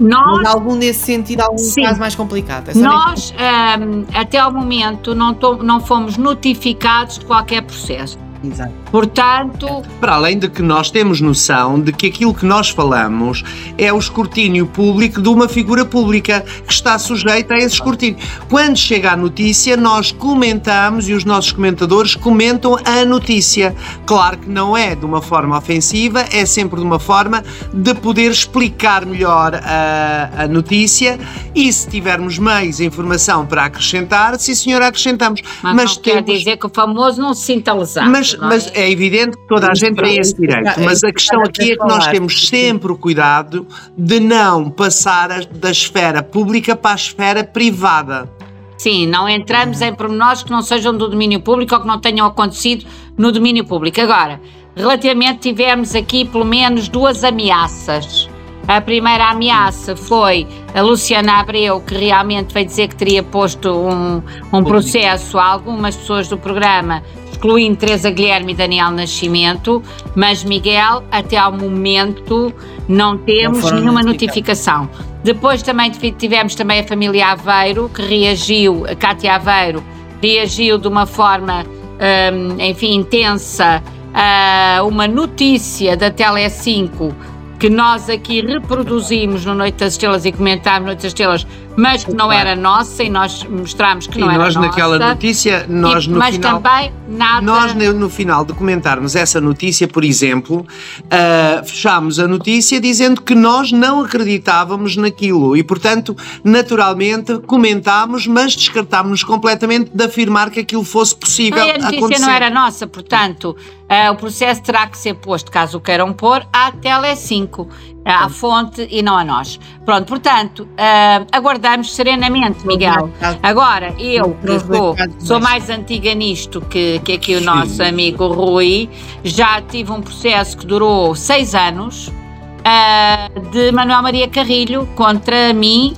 Nós, 0.00 0.38
Mas 0.38 0.54
algum 0.54 0.76
nesse 0.76 1.00
sentido, 1.00 1.40
algum 1.40 1.58
sim, 1.58 1.82
caso 1.82 1.98
mais 1.98 2.14
complicado? 2.14 2.70
É 2.70 2.74
nós, 2.74 3.34
um, 3.34 4.04
até 4.14 4.38
ao 4.38 4.52
momento, 4.52 5.14
não, 5.14 5.36
não 5.62 5.80
fomos 5.80 6.16
notificados 6.16 7.18
de 7.18 7.24
qualquer 7.24 7.62
processo. 7.62 8.18
Exato. 8.42 8.72
Portanto. 8.90 9.82
Para 10.00 10.14
além 10.14 10.38
de 10.38 10.48
que 10.48 10.62
nós 10.62 10.90
temos 10.90 11.20
noção 11.20 11.80
de 11.80 11.92
que 11.92 12.06
aquilo 12.06 12.32
que 12.32 12.46
nós 12.46 12.70
falamos 12.70 13.42
é 13.76 13.92
o 13.92 13.98
escrutínio 13.98 14.66
público 14.66 15.20
de 15.20 15.28
uma 15.28 15.48
figura 15.48 15.84
pública 15.84 16.44
que 16.66 16.72
está 16.72 16.98
sujeita 16.98 17.54
a 17.54 17.58
esse 17.58 17.74
escrutínio. 17.74 18.18
Quando 18.48 18.76
chega 18.76 19.12
a 19.12 19.16
notícia, 19.16 19.76
nós 19.76 20.12
comentamos 20.12 21.08
e 21.08 21.12
os 21.12 21.24
nossos 21.24 21.52
comentadores 21.52 22.14
comentam 22.14 22.76
a 22.84 23.04
notícia. 23.04 23.74
Claro 24.06 24.38
que 24.38 24.48
não 24.48 24.76
é 24.76 24.94
de 24.94 25.04
uma 25.04 25.20
forma 25.20 25.56
ofensiva, 25.56 26.24
é 26.32 26.46
sempre 26.46 26.78
de 26.78 26.86
uma 26.86 26.98
forma 26.98 27.42
de 27.72 27.94
poder 27.94 28.30
explicar 28.30 29.04
melhor 29.04 29.54
a, 29.54 30.44
a 30.44 30.48
notícia 30.48 31.18
e 31.54 31.72
se 31.72 31.88
tivermos 31.88 32.38
meios, 32.38 32.80
informação 32.80 33.44
para 33.44 33.64
acrescentar, 33.64 34.38
sim 34.38 34.54
senhor, 34.54 34.80
acrescentamos. 34.82 35.40
Mas, 35.62 35.74
mas 35.74 35.96
não 35.96 36.02
temos... 36.02 36.24
quer 36.24 36.36
dizer 36.36 36.56
que 36.56 36.66
o 36.66 36.70
famoso 36.70 37.20
não 37.20 37.34
se 37.34 37.44
sinta 37.44 37.72
lesado. 37.72 38.10
Mas 38.10 38.27
mas, 38.36 38.66
é? 38.74 38.82
é 38.82 38.90
evidente 38.90 39.36
que 39.36 39.46
toda 39.46 39.70
a 39.70 39.74
gente 39.74 39.96
tem 39.96 40.18
esse 40.18 40.34
direito. 40.34 40.80
Mas 40.80 41.02
a 41.04 41.12
questão 41.12 41.42
aqui 41.42 41.72
é 41.72 41.76
que 41.76 41.86
nós 41.86 42.06
temos 42.06 42.48
sempre 42.48 42.92
o 42.92 42.96
cuidado 42.96 43.66
de 43.96 44.20
não 44.20 44.70
passar 44.70 45.44
da 45.46 45.70
esfera 45.70 46.22
pública 46.22 46.76
para 46.76 46.92
a 46.92 46.94
esfera 46.94 47.44
privada. 47.44 48.28
Sim, 48.76 49.06
não 49.06 49.28
entramos 49.28 49.80
em 49.80 49.92
pormenores 49.92 50.44
que 50.44 50.52
não 50.52 50.62
sejam 50.62 50.96
do 50.96 51.08
domínio 51.08 51.40
público 51.40 51.74
ou 51.74 51.80
que 51.80 51.86
não 51.86 51.98
tenham 51.98 52.26
acontecido 52.26 52.86
no 53.16 53.32
domínio 53.32 53.64
público. 53.64 54.00
Agora, 54.00 54.40
relativamente 54.76 55.40
tivemos 55.40 55.96
aqui 55.96 56.24
pelo 56.24 56.44
menos 56.44 56.88
duas 56.88 57.24
ameaças. 57.24 58.28
A 58.68 58.80
primeira 58.80 59.30
ameaça 59.30 59.96
foi 59.96 60.46
a 60.74 60.82
Luciana 60.82 61.40
Abreu, 61.40 61.80
que 61.80 61.94
realmente 61.94 62.52
veio 62.52 62.66
dizer 62.66 62.88
que 62.88 62.94
teria 62.94 63.22
posto 63.22 63.70
um, 63.70 64.22
um 64.52 64.62
processo 64.62 65.38
a 65.38 65.44
algumas 65.44 65.96
pessoas 65.96 66.28
do 66.28 66.38
programa 66.38 67.02
excluindo 67.38 67.76
Teresa 67.76 68.10
Guilherme 68.10 68.52
e 68.52 68.56
Daniel 68.56 68.90
Nascimento, 68.90 69.80
mas 70.16 70.42
Miguel, 70.42 71.04
até 71.10 71.36
ao 71.36 71.52
momento, 71.52 72.52
não 72.88 73.16
temos 73.16 73.62
não 73.62 73.78
nenhuma 73.78 74.02
notificação. 74.02 74.90
Depois 75.22 75.62
também 75.62 75.90
tivemos 75.90 76.56
também 76.56 76.80
a 76.80 76.84
família 76.84 77.28
Aveiro, 77.28 77.88
que 77.88 78.02
reagiu, 78.02 78.84
a 78.86 78.96
Cátia 78.96 79.36
Aveiro, 79.36 79.82
reagiu 80.20 80.78
de 80.78 80.88
uma 80.88 81.06
forma, 81.06 81.64
um, 81.64 82.60
enfim, 82.60 82.96
intensa 82.96 83.82
a 84.12 84.82
uma 84.82 85.06
notícia 85.06 85.96
da 85.96 86.10
Tele5 86.10 87.14
que 87.58 87.68
nós 87.68 88.08
aqui 88.08 88.40
reproduzimos 88.40 89.44
no 89.44 89.52
Noite 89.52 89.78
das 89.78 89.94
Estrelas 89.94 90.24
e 90.24 90.30
comentámos 90.30 90.86
Noite 90.86 91.02
das 91.02 91.10
Estrelas, 91.10 91.46
mas 91.78 92.02
que 92.02 92.12
não 92.12 92.32
era 92.32 92.56
nossa 92.56 93.04
e 93.04 93.08
nós 93.08 93.44
mostramos 93.44 94.08
que 94.08 94.18
não 94.18 94.26
e 94.26 94.34
era 94.34 94.38
nossa. 94.38 94.50
E 94.50 94.54
nós 94.56 94.66
naquela 94.66 94.98
notícia, 94.98 95.64
nós 95.68 96.04
e, 96.06 96.10
no 96.10 96.18
mas 96.18 96.34
final... 96.34 96.60
também 96.60 96.92
nada... 97.08 97.40
Nós 97.40 97.72
no 97.74 98.10
final 98.10 98.44
de 98.44 98.52
comentarmos 98.52 99.14
essa 99.14 99.40
notícia, 99.40 99.86
por 99.86 100.02
exemplo, 100.02 100.66
uh, 101.04 101.64
fechámos 101.64 102.18
a 102.18 102.26
notícia 102.26 102.80
dizendo 102.80 103.22
que 103.22 103.32
nós 103.32 103.70
não 103.70 104.00
acreditávamos 104.00 104.96
naquilo 104.96 105.56
e, 105.56 105.62
portanto, 105.62 106.16
naturalmente 106.42 107.38
comentámos, 107.46 108.26
mas 108.26 108.56
descartámos 108.56 109.22
completamente 109.22 109.92
de 109.94 110.04
afirmar 110.04 110.50
que 110.50 110.58
aquilo 110.58 110.82
fosse 110.82 111.14
possível 111.14 111.64
e 111.64 111.70
a 111.70 111.74
notícia 111.74 111.98
acontecer. 111.98 112.22
não 112.22 112.30
era 112.30 112.50
nossa, 112.50 112.88
portanto, 112.88 113.56
uh, 113.88 114.12
o 114.12 114.16
processo 114.16 114.62
terá 114.62 114.84
que 114.88 114.98
ser 114.98 115.14
posto, 115.14 115.52
caso 115.52 115.78
o 115.78 115.80
queiram 115.80 116.12
pôr, 116.12 116.44
à 116.52 116.72
Tele5 116.72 117.68
à 118.12 118.28
fonte 118.28 118.86
e 118.90 119.02
não 119.02 119.16
a 119.16 119.24
nós. 119.24 119.60
Pronto, 119.84 120.06
portanto, 120.06 120.60
uh, 120.60 121.26
aguardamos 121.30 121.94
serenamente, 121.94 122.66
Miguel. 122.66 123.10
Agora, 123.42 123.94
eu, 123.98 124.34
que 124.34 124.58
sou, 124.60 124.96
sou 125.18 125.40
mais 125.40 125.68
antiga 125.68 126.14
nisto 126.14 126.60
que, 126.62 127.00
que 127.00 127.12
aqui 127.12 127.36
o 127.36 127.40
nosso 127.40 127.82
amigo 127.82 128.26
Rui, 128.28 128.88
já 129.22 129.60
tive 129.60 129.92
um 129.92 130.00
processo 130.00 130.56
que 130.56 130.66
durou 130.66 131.14
seis 131.14 131.54
anos 131.54 132.08
uh, 132.08 133.50
de 133.50 133.70
Manuel 133.72 134.02
Maria 134.02 134.28
Carrilho 134.28 134.88
contra 134.94 135.52
mim 135.52 135.94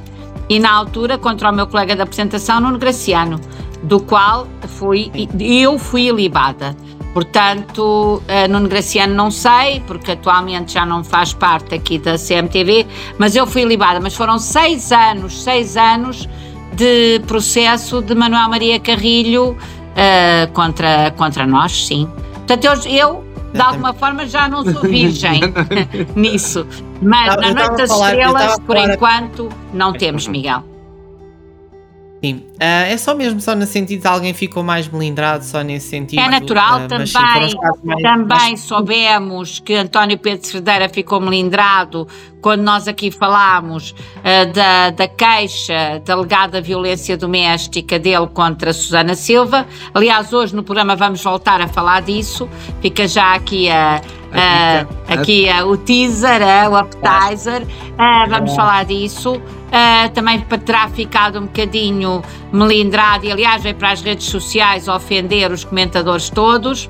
e, 0.48 0.58
na 0.58 0.72
altura, 0.72 1.16
contra 1.16 1.50
o 1.50 1.54
meu 1.54 1.68
colega 1.68 1.94
da 1.94 2.02
apresentação, 2.02 2.60
Nuno 2.60 2.78
Graciano, 2.78 3.40
do 3.84 4.00
qual 4.00 4.48
fui, 4.66 5.10
eu 5.38 5.78
fui 5.78 6.08
ilibada. 6.08 6.76
Portanto, 7.12 8.22
uh, 8.22 8.48
Nuno 8.48 8.68
Graciano 8.68 9.14
não 9.14 9.30
sei, 9.30 9.82
porque 9.86 10.12
atualmente 10.12 10.74
já 10.74 10.86
não 10.86 11.02
faz 11.02 11.32
parte 11.32 11.74
aqui 11.74 11.98
da 11.98 12.16
CMTV, 12.16 12.86
mas 13.18 13.34
eu 13.34 13.46
fui 13.46 13.64
libada. 13.64 13.98
Mas 14.00 14.14
foram 14.14 14.38
seis 14.38 14.92
anos, 14.92 15.42
seis 15.42 15.76
anos 15.76 16.28
de 16.72 17.20
processo 17.26 18.00
de 18.00 18.14
Manuel 18.14 18.48
Maria 18.48 18.78
Carrilho 18.78 19.50
uh, 19.50 20.52
contra, 20.52 21.10
contra 21.16 21.46
nós, 21.46 21.86
sim. 21.86 22.08
Portanto, 22.46 22.64
eu, 22.64 22.92
eu 22.92 23.24
de 23.52 23.60
alguma 23.60 23.92
forma 23.92 24.26
já 24.26 24.48
não 24.48 24.64
sou 24.64 24.82
virgem 24.88 25.40
nisso. 26.14 26.66
Mas 27.02 27.36
na 27.36 27.52
Noite 27.52 27.76
das 27.76 27.90
Estrelas, 27.90 28.58
por 28.60 28.76
enquanto, 28.76 29.48
não 29.72 29.92
temos, 29.92 30.28
Miguel. 30.28 30.69
Sim, 32.22 32.44
uh, 32.56 32.58
é 32.60 32.98
só 32.98 33.14
mesmo 33.14 33.40
só 33.40 33.56
no 33.56 33.64
sentido 33.64 34.02
de 34.02 34.06
alguém 34.06 34.34
ficou 34.34 34.62
mais 34.62 34.86
melindrado, 34.86 35.42
só 35.42 35.62
nesse 35.62 35.88
sentido. 35.88 36.20
É 36.20 36.28
natural 36.28 36.84
uh, 36.84 36.88
também, 36.88 37.06
sim, 37.06 37.14
mais, 37.18 37.54
também 38.02 38.26
mais... 38.26 38.60
soubemos 38.60 39.58
que 39.58 39.74
António 39.74 40.18
Pedro 40.18 40.46
Cerdeira 40.46 40.86
ficou 40.90 41.18
melindrado 41.18 42.06
quando 42.42 42.60
nós 42.60 42.86
aqui 42.86 43.10
falámos 43.10 43.92
uh, 43.92 44.52
da, 44.52 44.90
da 44.90 45.08
queixa 45.08 46.02
da 46.04 46.12
alegada 46.12 46.60
violência 46.60 47.16
doméstica 47.16 47.98
dele 47.98 48.26
contra 48.26 48.70
Susana 48.74 49.14
Silva. 49.14 49.66
Aliás, 49.94 50.30
hoje 50.30 50.54
no 50.54 50.62
programa 50.62 50.94
vamos 50.94 51.24
voltar 51.24 51.62
a 51.62 51.68
falar 51.68 52.02
disso, 52.02 52.46
fica 52.82 53.08
já 53.08 53.32
aqui 53.34 53.70
a, 53.70 54.02
aqui 55.08 55.48
uh, 55.48 55.66
o 55.66 55.76
teaser, 55.78 56.42
o 56.70 56.76
appetizer, 56.76 57.66
vamos 58.28 58.54
falar 58.54 58.84
disso. 58.84 59.40
Também 60.14 60.40
para 60.40 60.58
terá 60.58 60.88
ficado 60.88 61.38
um 61.38 61.42
bocadinho 61.42 62.22
melindrado 62.52 63.26
e, 63.26 63.32
aliás, 63.32 63.62
veio 63.62 63.74
para 63.74 63.92
as 63.92 64.02
redes 64.02 64.26
sociais 64.26 64.88
ofender 64.88 65.52
os 65.52 65.64
comentadores 65.64 66.28
todos. 66.30 66.88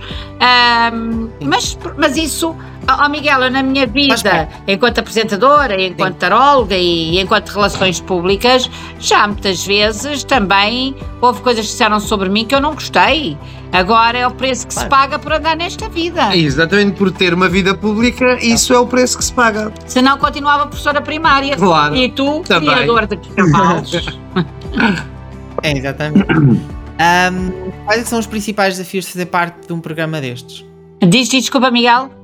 mas, 1.41 1.79
mas 1.97 2.17
isso 2.17 2.57
Oh, 2.99 3.09
Miguel, 3.09 3.43
eu 3.43 3.51
na 3.51 3.63
minha 3.63 3.87
vida, 3.87 4.49
enquanto 4.67 4.99
apresentadora, 4.99 5.81
enquanto 5.81 6.15
Sim. 6.15 6.19
taróloga 6.19 6.77
e 6.77 7.21
enquanto 7.21 7.49
relações 7.51 8.01
públicas, 8.01 8.71
já 8.99 9.27
muitas 9.27 9.65
vezes 9.65 10.25
também 10.25 10.97
houve 11.21 11.41
coisas 11.41 11.67
que 11.67 11.73
disseram 11.73 12.01
sobre 12.01 12.29
mim 12.29 12.45
que 12.45 12.55
eu 12.55 12.61
não 12.61 12.75
gostei. 12.75 13.37
Agora 13.73 14.19
é 14.19 14.27
o 14.27 14.33
preço 14.33 14.67
que 14.67 14.75
claro. 14.75 14.87
se 14.87 14.91
paga 14.91 15.19
por 15.19 15.33
andar 15.33 15.57
nesta 15.57 15.89
vida. 15.89 16.35
É 16.35 16.39
exatamente 16.39 16.97
por 16.97 17.13
ter 17.13 17.33
uma 17.33 17.49
vida 17.49 17.75
pública, 17.75 18.37
isso 18.41 18.73
é 18.75 18.79
o 18.79 18.87
preço 18.87 19.17
que 19.19 19.25
se 19.25 19.33
paga. 19.33 19.73
Se 19.87 20.03
não, 20.03 20.19
continuava 20.19 20.67
professora 20.67 21.01
primária. 21.01 21.57
Claro. 21.57 21.95
E 21.95 22.09
tu, 22.11 22.43
também. 22.43 22.69
criador 22.69 23.07
de 23.07 23.17
cavalos. 23.17 23.93
é, 25.63 25.79
exatamente. 25.79 26.27
um, 26.35 27.71
quais 27.85 28.09
são 28.09 28.19
os 28.19 28.27
principais 28.27 28.77
desafios 28.77 29.05
de 29.05 29.13
fazer 29.13 29.27
parte 29.27 29.69
de 29.69 29.73
um 29.73 29.81
programa 29.81 30.21
destes? 30.21 30.65
Diz, 31.07 31.29
desculpa, 31.29 31.71
Miguel. 31.71 32.20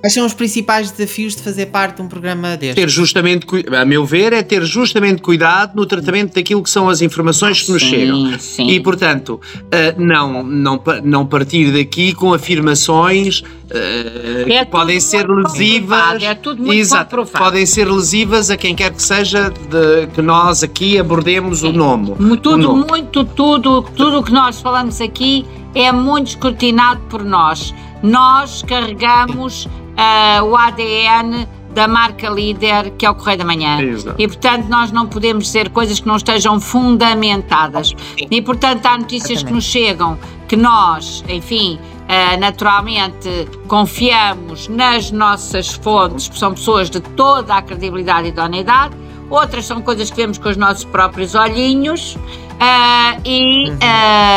Quais 0.00 0.14
são 0.14 0.24
os 0.24 0.32
principais 0.32 0.92
desafios 0.92 1.34
de 1.34 1.42
fazer 1.42 1.66
parte 1.66 1.96
de 1.96 2.02
um 2.02 2.08
programa 2.08 2.56
deste? 2.56 2.80
Ter 2.80 2.88
justamente, 2.88 3.44
a 3.76 3.84
meu 3.84 4.06
ver, 4.06 4.32
é 4.32 4.42
ter 4.42 4.64
justamente 4.64 5.20
cuidado 5.20 5.74
no 5.74 5.84
tratamento 5.84 6.34
daquilo 6.34 6.62
que 6.62 6.70
são 6.70 6.88
as 6.88 7.02
informações 7.02 7.62
que 7.62 7.72
nos 7.72 7.82
sim, 7.82 7.90
chegam. 7.90 8.38
Sim. 8.38 8.68
E, 8.68 8.78
portanto, 8.78 9.40
eh, 9.72 9.96
não, 9.98 10.44
não, 10.44 10.80
não 11.02 11.26
partir 11.26 11.72
daqui 11.72 12.14
com 12.14 12.32
afirmações 12.32 13.42
eh, 13.70 14.44
é 14.48 14.64
que 14.64 14.70
podem 14.70 14.98
ser 15.00 15.28
lesivas. 15.28 16.22
É 16.22 16.34
tudo 16.34 16.62
muito 16.62 16.78
Exato, 16.78 17.24
podem 17.26 17.66
ser 17.66 17.86
lesivas 17.90 18.50
a 18.50 18.56
quem 18.56 18.74
quer 18.74 18.92
que 18.92 19.02
seja 19.02 19.50
de, 19.50 20.06
que 20.14 20.22
nós 20.22 20.62
aqui 20.62 20.98
abordemos 20.98 21.60
sim. 21.60 21.68
o 21.68 21.72
nome. 21.72 22.14
Tudo, 22.42 22.54
o 22.54 22.56
nome. 22.56 22.86
muito, 22.88 23.24
tudo, 23.24 23.82
tudo 23.82 24.20
o 24.20 24.22
que 24.22 24.32
nós 24.32 24.60
falamos 24.60 25.00
aqui 25.00 25.44
é 25.74 25.92
muito 25.92 26.28
escrutinado 26.28 27.00
por 27.08 27.22
nós. 27.24 27.74
Nós 28.02 28.62
carregamos 28.62 29.66
uh, 29.66 30.44
o 30.44 30.56
ADN 30.56 31.46
da 31.74 31.86
marca 31.86 32.28
líder 32.28 32.92
que 32.96 33.04
é 33.04 33.10
o 33.10 33.14
Correio 33.14 33.38
da 33.38 33.44
Manhã. 33.44 33.80
Exato. 33.80 34.20
E 34.20 34.26
portanto 34.26 34.66
nós 34.68 34.90
não 34.90 35.06
podemos 35.06 35.44
dizer 35.44 35.68
coisas 35.70 36.00
que 36.00 36.06
não 36.06 36.16
estejam 36.16 36.58
fundamentadas. 36.58 37.88
Sim. 37.88 38.26
E 38.30 38.40
portanto 38.40 38.86
há 38.86 38.96
notícias 38.96 39.42
que 39.42 39.52
nos 39.52 39.64
chegam 39.64 40.18
que 40.48 40.56
nós, 40.56 41.22
enfim, 41.28 41.78
uh, 41.78 41.97
naturalmente 42.38 43.48
confiamos 43.66 44.66
nas 44.68 45.10
nossas 45.10 45.72
fontes, 45.74 46.28
que 46.28 46.38
são 46.38 46.54
pessoas 46.54 46.88
de 46.88 47.00
toda 47.00 47.54
a 47.54 47.62
credibilidade 47.62 48.28
e 48.28 48.30
idoneidade. 48.30 48.96
Outras 49.30 49.66
são 49.66 49.82
coisas 49.82 50.10
que 50.10 50.16
vemos 50.16 50.38
com 50.38 50.48
os 50.48 50.56
nossos 50.56 50.84
próprios 50.84 51.34
olhinhos. 51.34 52.16
Uh, 52.58 53.20
e, 53.24 53.70
uhum. 53.70 53.76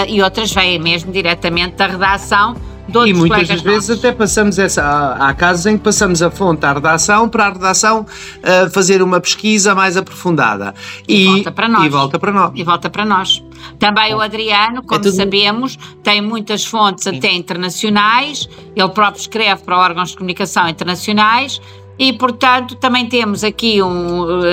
e 0.09 0.21
outras 0.21 0.53
vêm 0.53 0.77
mesmo 0.77 1.11
diretamente 1.11 1.75
da 1.75 1.87
redação 1.87 2.55
e 3.05 3.13
muitas 3.13 3.47
das 3.47 3.61
vezes 3.61 3.89
nossos. 3.89 4.05
até 4.05 4.11
passamos 4.11 4.59
essa. 4.59 4.83
Há, 4.83 5.29
há, 5.29 5.33
casos 5.33 5.65
em 5.65 5.77
que 5.77 5.83
passamos 5.83 6.21
a 6.21 6.29
fonte 6.29 6.65
à 6.65 6.73
redação 6.73 7.27
para 7.29 7.47
a 7.47 7.53
redação 7.53 8.01
uh, 8.01 8.69
fazer 8.71 9.01
uma 9.01 9.19
pesquisa 9.19 9.73
mais 9.73 9.97
aprofundada. 9.97 10.73
E, 11.07 11.23
e, 11.23 11.25
volta 11.25 11.51
para 11.51 11.67
nós. 11.67 11.85
E 11.85 11.89
volta 11.89 12.19
para 12.19 12.31
nós. 12.31 12.51
E 12.55 12.63
volta 12.63 12.89
para 12.89 13.05
nós. 13.05 13.43
Também 13.79 14.13
o 14.13 14.21
Adriano, 14.21 14.79
é 14.79 14.81
como 14.81 14.95
é 14.95 15.03
tudo... 15.03 15.15
sabemos, 15.15 15.77
tem 16.03 16.21
muitas 16.21 16.65
fontes 16.65 17.03
Sim. 17.03 17.17
até 17.17 17.33
internacionais, 17.33 18.49
ele 18.75 18.89
próprio 18.89 19.21
escreve 19.21 19.63
para 19.63 19.77
órgãos 19.77 20.09
de 20.09 20.17
comunicação 20.17 20.67
internacionais 20.67 21.61
e, 22.01 22.11
portanto, 22.11 22.73
também 22.77 23.05
temos 23.05 23.43
aqui, 23.43 23.79
um, 23.79 24.23
uh, 24.23 24.47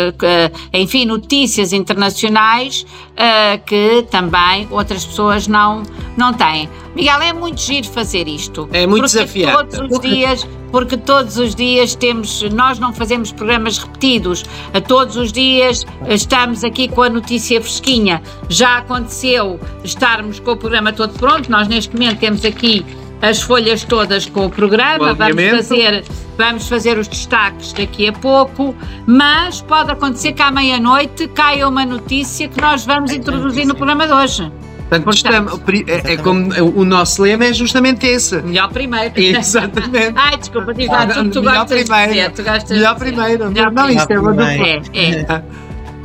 enfim, 0.71 1.07
notícias 1.07 1.73
internacionais 1.73 2.83
uh, 2.83 3.59
que 3.65 4.05
também 4.11 4.69
outras 4.71 5.07
pessoas 5.07 5.49
não, 5.49 5.83
não 6.15 6.35
têm. 6.35 6.69
Miguel, 6.95 7.23
é 7.23 7.33
muito 7.33 7.59
giro 7.63 7.87
fazer 7.87 8.29
isto. 8.29 8.69
É 8.71 8.87
muito 8.87 9.05
desafiante. 9.05 9.79
Todos 9.79 9.91
os 9.91 10.01
dias, 10.01 10.47
porque 10.71 10.99
todos 10.99 11.39
os 11.39 11.55
dias 11.55 11.95
temos, 11.95 12.43
nós 12.53 12.79
não 12.79 12.93
fazemos 12.93 13.33
programas 13.33 13.79
repetidos, 13.79 14.45
a 14.75 14.81
todos 14.83 15.17
os 15.17 15.33
dias 15.33 15.87
estamos 16.07 16.63
aqui 16.63 16.87
com 16.87 17.03
a 17.03 17.09
notícia 17.09 17.63
fresquinha. 17.63 18.21
Já 18.51 18.77
aconteceu 18.77 19.59
estarmos 19.83 20.39
com 20.39 20.51
o 20.51 20.57
programa 20.59 20.93
todo 20.93 21.19
pronto, 21.19 21.51
nós 21.51 21.67
neste 21.67 21.97
momento 21.97 22.19
temos 22.19 22.45
aqui 22.45 22.85
as 23.23 23.41
folhas 23.41 23.85
todas 23.85 24.27
com 24.27 24.45
o 24.47 24.51
programa, 24.51 25.15
vamos 25.15 25.43
fazer, 25.51 26.05
vamos 26.39 26.69
fazer 26.69 26.97
os 26.97 27.09
destaques 27.09 27.73
daqui 27.73 28.09
a 28.09 28.13
pouco, 28.13 28.75
mas 29.05 29.61
pode 29.61 29.91
acontecer 29.91 30.33
que 30.33 30.41
à 30.41 30.53
meia-noite 30.53 31.27
caia 31.29 31.69
uma 31.69 31.85
notícia 31.85 32.49
que 32.49 32.61
nós 32.61 32.87
vamos 32.87 33.13
introduzir 33.13 33.67
no 33.67 33.75
programa 33.75 34.07
de 34.07 34.13
hoje. 34.13 34.53
Portanto, 34.89 35.05
Portanto 35.05 35.85
é, 35.87 36.13
é, 36.15 36.17
como 36.17 36.51
o 36.75 36.85
nosso 36.85 37.21
lema 37.23 37.45
é 37.45 37.53
justamente 37.53 38.07
esse. 38.07 38.41
Melhor 38.41 38.71
primeiro. 38.71 39.13
Exatamente. 39.21 40.15
Ai, 40.17 40.39
desculpa, 40.39 40.73
diz 40.73 40.89
lá, 40.89 41.07
tu, 41.07 41.29
tu 41.29 41.41
melhor 41.41 41.59
gostas 41.59 41.83
primeiro. 41.83 42.13
de 42.13 42.19
dizer, 42.19 42.31
tu 42.31 42.43
gostas 42.43 42.71
Melhor 42.71 42.95
primeiro. 42.97 43.51
Melhor 43.51 43.73
não, 43.73 43.91
isto 43.91 44.11
é 44.11 44.19
uma 44.19 44.31
dupla. 44.31 44.47
É, 44.47 44.81
é. 44.95 45.43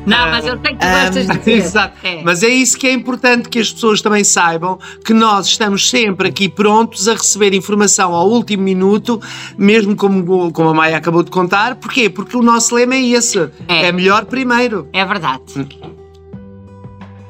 Não, 0.06 0.30
mas 0.30 0.46
eu 0.46 0.60
sei 0.60 0.74
que 0.74 0.80
tu 0.80 0.86
gostas 0.86 1.28
de 1.28 1.38
dizer. 1.38 1.52
Exato. 1.52 1.98
É. 2.04 2.22
Mas 2.24 2.44
é 2.44 2.50
isso 2.50 2.78
que 2.78 2.88
é 2.88 2.92
importante 2.92 3.50
que 3.50 3.60
as 3.60 3.72
pessoas 3.72 4.02
também 4.02 4.24
saibam, 4.24 4.78
que 5.06 5.14
nós 5.14 5.48
estamos 5.48 5.90
sempre 5.90 6.28
aqui 6.28 6.50
prontos 6.50 7.08
a 7.08 7.14
receber 7.14 7.54
informação 7.54 8.14
ao 8.14 8.30
último 8.30 8.64
minuto, 8.64 9.22
mesmo 9.58 9.96
como, 9.96 10.52
como 10.52 10.70
a 10.70 10.74
Maia 10.74 10.98
acabou 10.98 11.24
de 11.24 11.32
contar. 11.32 11.76
Porquê? 11.76 12.10
Porque 12.10 12.36
o 12.36 12.42
nosso 12.42 12.76
lema 12.76 12.96
é 12.96 13.02
esse. 13.02 13.40
É, 13.68 13.88
é 13.88 13.92
melhor 13.92 14.26
primeiro. 14.26 14.88
É 14.92 15.06
verdade. 15.06 15.42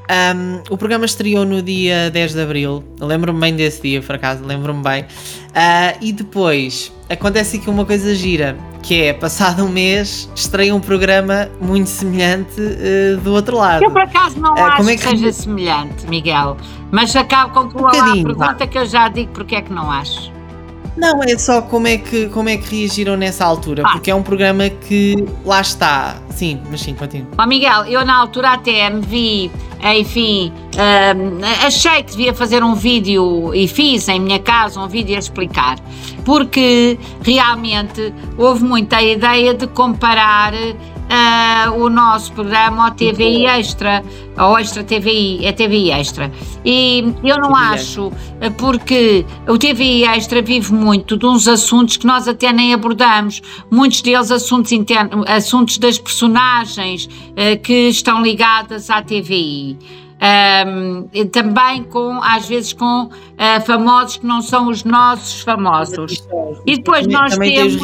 Um, 0.03 0.61
o 0.69 0.77
programa 0.77 1.05
estreou 1.05 1.45
no 1.45 1.61
dia 1.61 2.11
10 2.11 2.33
de 2.33 2.41
Abril, 2.41 2.83
lembro-me 2.99 3.39
bem 3.39 3.55
desse 3.55 3.81
dia, 3.81 4.01
por 4.01 4.15
acaso, 4.15 4.43
lembro-me 4.43 4.83
bem. 4.83 5.03
Uh, 5.03 5.97
e 6.01 6.11
depois 6.11 6.91
acontece 7.09 7.57
aqui 7.57 7.69
uma 7.69 7.85
coisa 7.85 8.13
gira, 8.13 8.57
que 8.83 9.01
é, 9.01 9.13
passado 9.13 9.63
um 9.63 9.69
mês, 9.69 10.29
estreia 10.35 10.75
um 10.75 10.79
programa 10.81 11.49
muito 11.59 11.87
semelhante 11.89 12.59
uh, 12.59 13.17
do 13.21 13.33
outro 13.33 13.57
lado. 13.57 13.83
Eu 13.83 13.89
por 13.89 14.01
acaso 14.01 14.37
não 14.39 14.53
uh, 14.53 14.59
acho 14.59 14.89
é 14.89 14.95
que, 14.97 15.01
que, 15.01 15.09
seja 15.09 15.31
semelhante, 15.31 16.05
Miguel, 16.05 16.57
mas 16.91 17.15
acabo 17.15 17.53
com 17.53 17.81
um 17.81 17.87
a 17.87 17.91
pergunta 17.91 18.67
que 18.67 18.77
eu 18.77 18.85
já 18.85 19.07
digo 19.07 19.31
porque 19.31 19.55
é 19.55 19.61
que 19.61 19.71
não 19.71 19.89
acho. 19.89 20.31
Não, 20.95 21.23
é 21.23 21.37
só 21.37 21.61
como 21.61 21.87
é 21.87 21.97
que, 21.97 22.27
como 22.29 22.49
é 22.49 22.57
que 22.57 22.81
reagiram 22.81 23.15
nessa 23.15 23.45
altura, 23.45 23.83
ah. 23.85 23.91
porque 23.93 24.11
é 24.11 24.15
um 24.15 24.21
programa 24.21 24.69
que 24.69 25.15
lá 25.43 25.61
está. 25.61 26.17
Sim, 26.29 26.61
mas 26.69 26.81
sim, 26.81 26.93
continua. 26.93 27.29
Ó 27.37 27.47
Miguel, 27.47 27.85
eu 27.85 28.05
na 28.05 28.15
altura 28.15 28.51
até 28.51 28.89
me 28.89 29.01
vi, 29.01 29.51
enfim, 29.83 30.51
uh, 30.75 31.65
achei 31.65 32.03
que 32.03 32.11
devia 32.11 32.33
fazer 32.33 32.63
um 32.63 32.73
vídeo 32.73 33.53
e 33.53 33.67
fiz 33.67 34.07
em 34.07 34.19
minha 34.19 34.39
casa 34.39 34.79
um 34.79 34.87
vídeo 34.87 35.15
a 35.15 35.19
explicar, 35.19 35.77
porque 36.23 36.97
realmente 37.21 38.13
houve 38.37 38.63
muita 38.63 39.01
ideia 39.01 39.53
de 39.53 39.67
comparar 39.67 40.53
uh, 41.09 41.71
o 41.81 41.89
nosso 41.89 42.31
programa 42.33 42.85
ao 42.85 42.91
TVI 42.91 43.45
Extra, 43.45 44.03
ou 44.37 44.57
Extra 44.57 44.83
TVI, 44.83 45.45
é 45.45 45.51
TVI 45.51 45.91
Extra. 45.91 46.31
E 46.65 47.13
eu 47.23 47.37
não 47.37 47.53
TVI 47.53 47.73
acho, 47.73 48.07
uh, 48.07 48.13
porque 48.57 49.25
o 49.47 49.57
TVI 49.57 50.05
Extra 50.05 50.41
vive 50.41 50.73
muito 50.73 51.17
de 51.17 51.25
uns 51.25 51.47
assuntos 51.47 51.97
que 51.97 52.05
nós 52.05 52.27
até 52.27 52.51
nem 52.51 52.73
abordamos, 52.73 53.41
muitos 53.69 54.01
deles 54.01 54.31
assuntos 54.31 54.71
internos, 54.71 55.25
assuntos 55.27 55.77
das 55.77 55.97
personagens 55.97 57.05
uh, 57.05 57.59
que 57.61 57.89
estão 57.89 58.21
ligadas 58.21 58.89
à 58.89 59.01
TVI. 59.01 60.02
Um, 60.65 61.07
também 61.27 61.83
com, 61.83 62.21
às 62.21 62.47
vezes, 62.47 62.73
com 62.73 63.05
uh, 63.05 63.09
famosos 63.65 64.17
que 64.17 64.25
não 64.25 64.41
são 64.41 64.69
os 64.69 64.83
nossos 64.83 65.41
famosos. 65.41 66.27
E 66.65 66.77
depois 66.77 67.07
nós 67.07 67.37
temos 67.37 67.81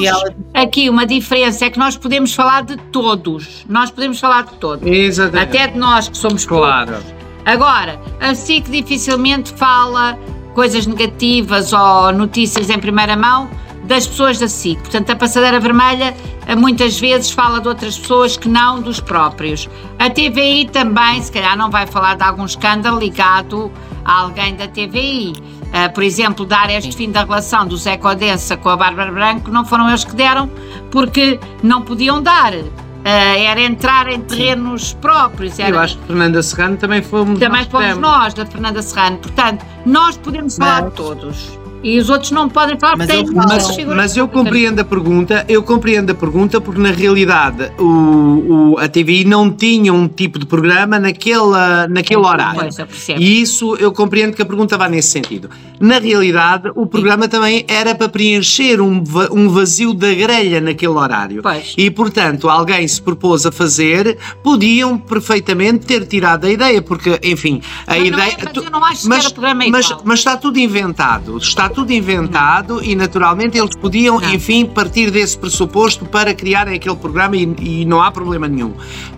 aqui 0.54 0.90
uma 0.90 1.06
diferença, 1.06 1.66
é 1.66 1.70
que 1.70 1.80
nós 1.80 1.98
podemos 1.98 2.34
falar 2.34 2.64
de 2.64 2.78
todos. 2.78 3.66
Nós 3.68 3.92
podemos 3.92 4.20
falar 4.20 4.44
de 4.44 4.54
todos. 4.56 4.88
Exatamente. 4.88 5.58
Até 5.58 5.68
de 5.68 5.78
nós 5.78 6.08
que 6.08 6.18
somos 6.18 6.46
claro. 6.46 6.92
Poucos. 6.92 7.14
Agora, 7.46 8.00
a 8.20 8.36
SIC 8.36 8.70
dificilmente 8.70 9.52
fala 9.54 10.18
coisas 10.54 10.86
negativas 10.86 11.74
ou 11.74 12.12
notícias 12.12 12.70
em 12.70 12.78
primeira 12.80 13.16
mão 13.16 13.50
das 13.90 14.06
pessoas 14.06 14.38
da 14.38 14.48
SIC. 14.48 14.80
Portanto, 14.80 15.10
a 15.10 15.16
passadeira 15.16 15.60
vermelha 15.60 16.16
eh, 16.46 16.56
muitas 16.56 17.00
vezes 17.00 17.32
fala 17.32 17.60
de 17.60 17.68
outras 17.68 17.98
pessoas 17.98 18.38
que 18.38 18.48
não 18.48 18.80
dos 18.80 19.00
próprios. 19.00 19.68
A 19.98 20.12
TVI 20.12 20.70
também, 20.72 21.22
se 21.24 21.32
calhar, 21.32 21.58
não 21.58 21.72
vai 21.72 21.88
falar 21.88 22.16
de 22.16 22.24
algum 22.24 22.46
escândalo 22.46 23.00
ligado 23.00 23.72
a 24.06 24.22
alguém 24.22 24.56
da 24.56 24.68
TVI. 24.68 25.34
Uh, 25.34 25.42
eh, 25.74 25.90
por 25.90 26.04
exemplo, 26.04 26.46
dar 26.46 26.70
este 26.70 26.96
fim 26.96 27.12
da 27.12 27.24
relação 27.24 27.66
do 27.66 27.76
Zé 27.76 27.98
Codensa 27.98 28.56
com 28.56 28.70
a 28.70 28.78
Bárbara 28.78 29.12
Branco 29.12 29.50
não 29.50 29.66
foram 29.66 29.90
eles 29.90 30.04
que 30.04 30.16
deram, 30.16 30.48
porque 30.92 31.40
não 31.64 31.82
podiam 31.82 32.22
dar. 32.22 32.54
Uh, 32.54 32.70
era 33.04 33.62
entrar 33.62 34.08
em 34.08 34.22
terrenos 34.22 34.90
Sim. 34.90 34.98
próprios. 34.98 35.58
Era... 35.58 35.70
Eu 35.72 35.80
acho 35.80 35.98
que 35.98 36.06
Fernanda 36.06 36.44
Serrano 36.44 36.78
também 36.78 37.02
fomos 37.02 37.40
Também 37.40 37.66
fomos 37.66 37.98
nós, 37.98 38.36
da 38.36 38.46
Fernanda 38.46 38.84
Serrano. 38.84 39.18
Portanto, 39.18 39.66
nós 39.84 40.16
podemos 40.16 40.58
falar 40.58 40.90
de 40.90 40.96
todos. 40.96 41.58
E 41.82 41.98
os 41.98 42.10
outros 42.10 42.32
não 42.32 42.50
podem 42.50 42.78
falar 42.78 42.98
mas 42.98 43.08
porque 43.08 43.24
têm 43.24 43.34
mas, 43.34 43.78
mas 43.86 44.18
eu 44.18 44.28
compreendo 44.28 44.80
a 44.80 44.84
pergunta, 44.84 45.46
eu 45.48 45.64
compreendo 45.64 46.12
a 46.12 46.16
pergunta 46.16 46.60
porque 46.60 46.82
na 46.82 46.92
realidade 46.92 47.72
o, 47.78 48.74
o, 48.74 48.78
a 48.78 48.88
TVI 48.88 49.24
não 49.24 49.50
tinha 49.50 49.94
um 49.94 50.08
tipo 50.08 50.38
de 50.38 50.46
programa 50.46 51.00
naquela, 51.00 51.88
naquele 51.88 52.20
horário. 52.20 52.70
E 53.18 53.42
isso 53.42 53.76
eu 53.78 53.92
compreendo 53.94 54.34
que 54.36 54.42
a 54.42 54.46
pergunta 54.46 54.78
vai 54.78 54.90
nesse 54.90 55.10
sentido. 55.10 55.50
Na 55.80 56.00
realidade, 56.00 56.70
o 56.76 56.86
programa 56.86 57.24
Sim. 57.24 57.30
também 57.30 57.66
era 57.68 57.96
para 57.96 58.10
preencher 58.10 58.82
um, 58.82 59.02
um 59.32 59.50
vazio 59.50 59.94
da 59.94 60.14
grelha 60.14 60.60
naquele 60.60 60.92
horário. 60.92 61.42
Pois. 61.42 61.74
E 61.78 61.90
portanto, 61.90 62.50
alguém 62.50 62.86
se 62.86 63.02
propôs 63.02 63.46
a 63.46 63.52
fazer, 63.52 64.18
podiam 64.44 64.98
perfeitamente 64.98 65.86
ter 65.86 66.06
tirado 66.06 66.46
a 66.46 66.52
ideia, 66.52 66.82
porque, 66.82 67.18
enfim, 67.24 67.62
a 67.88 67.96
mas 67.96 68.08
ideia. 68.08 68.12
Não 68.12 68.22
é, 68.22 68.54
mas 68.54 68.66
eu 68.66 68.72
não 68.72 68.84
acho 68.84 69.08
mas, 69.08 69.20
que 69.20 69.26
era 69.26 69.34
programa 69.34 69.70
mas, 69.70 69.96
mas 70.04 70.20
está 70.20 70.36
tudo 70.36 70.60
inventado. 70.60 71.38
Está 71.38 71.69
tudo 71.70 71.92
inventado 71.92 72.84
e 72.84 72.96
naturalmente 72.96 73.58
eles 73.58 73.76
podiam, 73.76 74.20
não. 74.20 74.34
enfim, 74.34 74.66
partir 74.66 75.12
desse 75.12 75.38
pressuposto 75.38 76.06
para 76.06 76.34
criarem 76.34 76.76
aquele 76.76 76.96
programa 76.96 77.36
e, 77.36 77.56
e 77.60 77.86
não 77.86 78.02
há 78.02 78.12
problema 78.12 78.48
nenhum. 78.48 78.74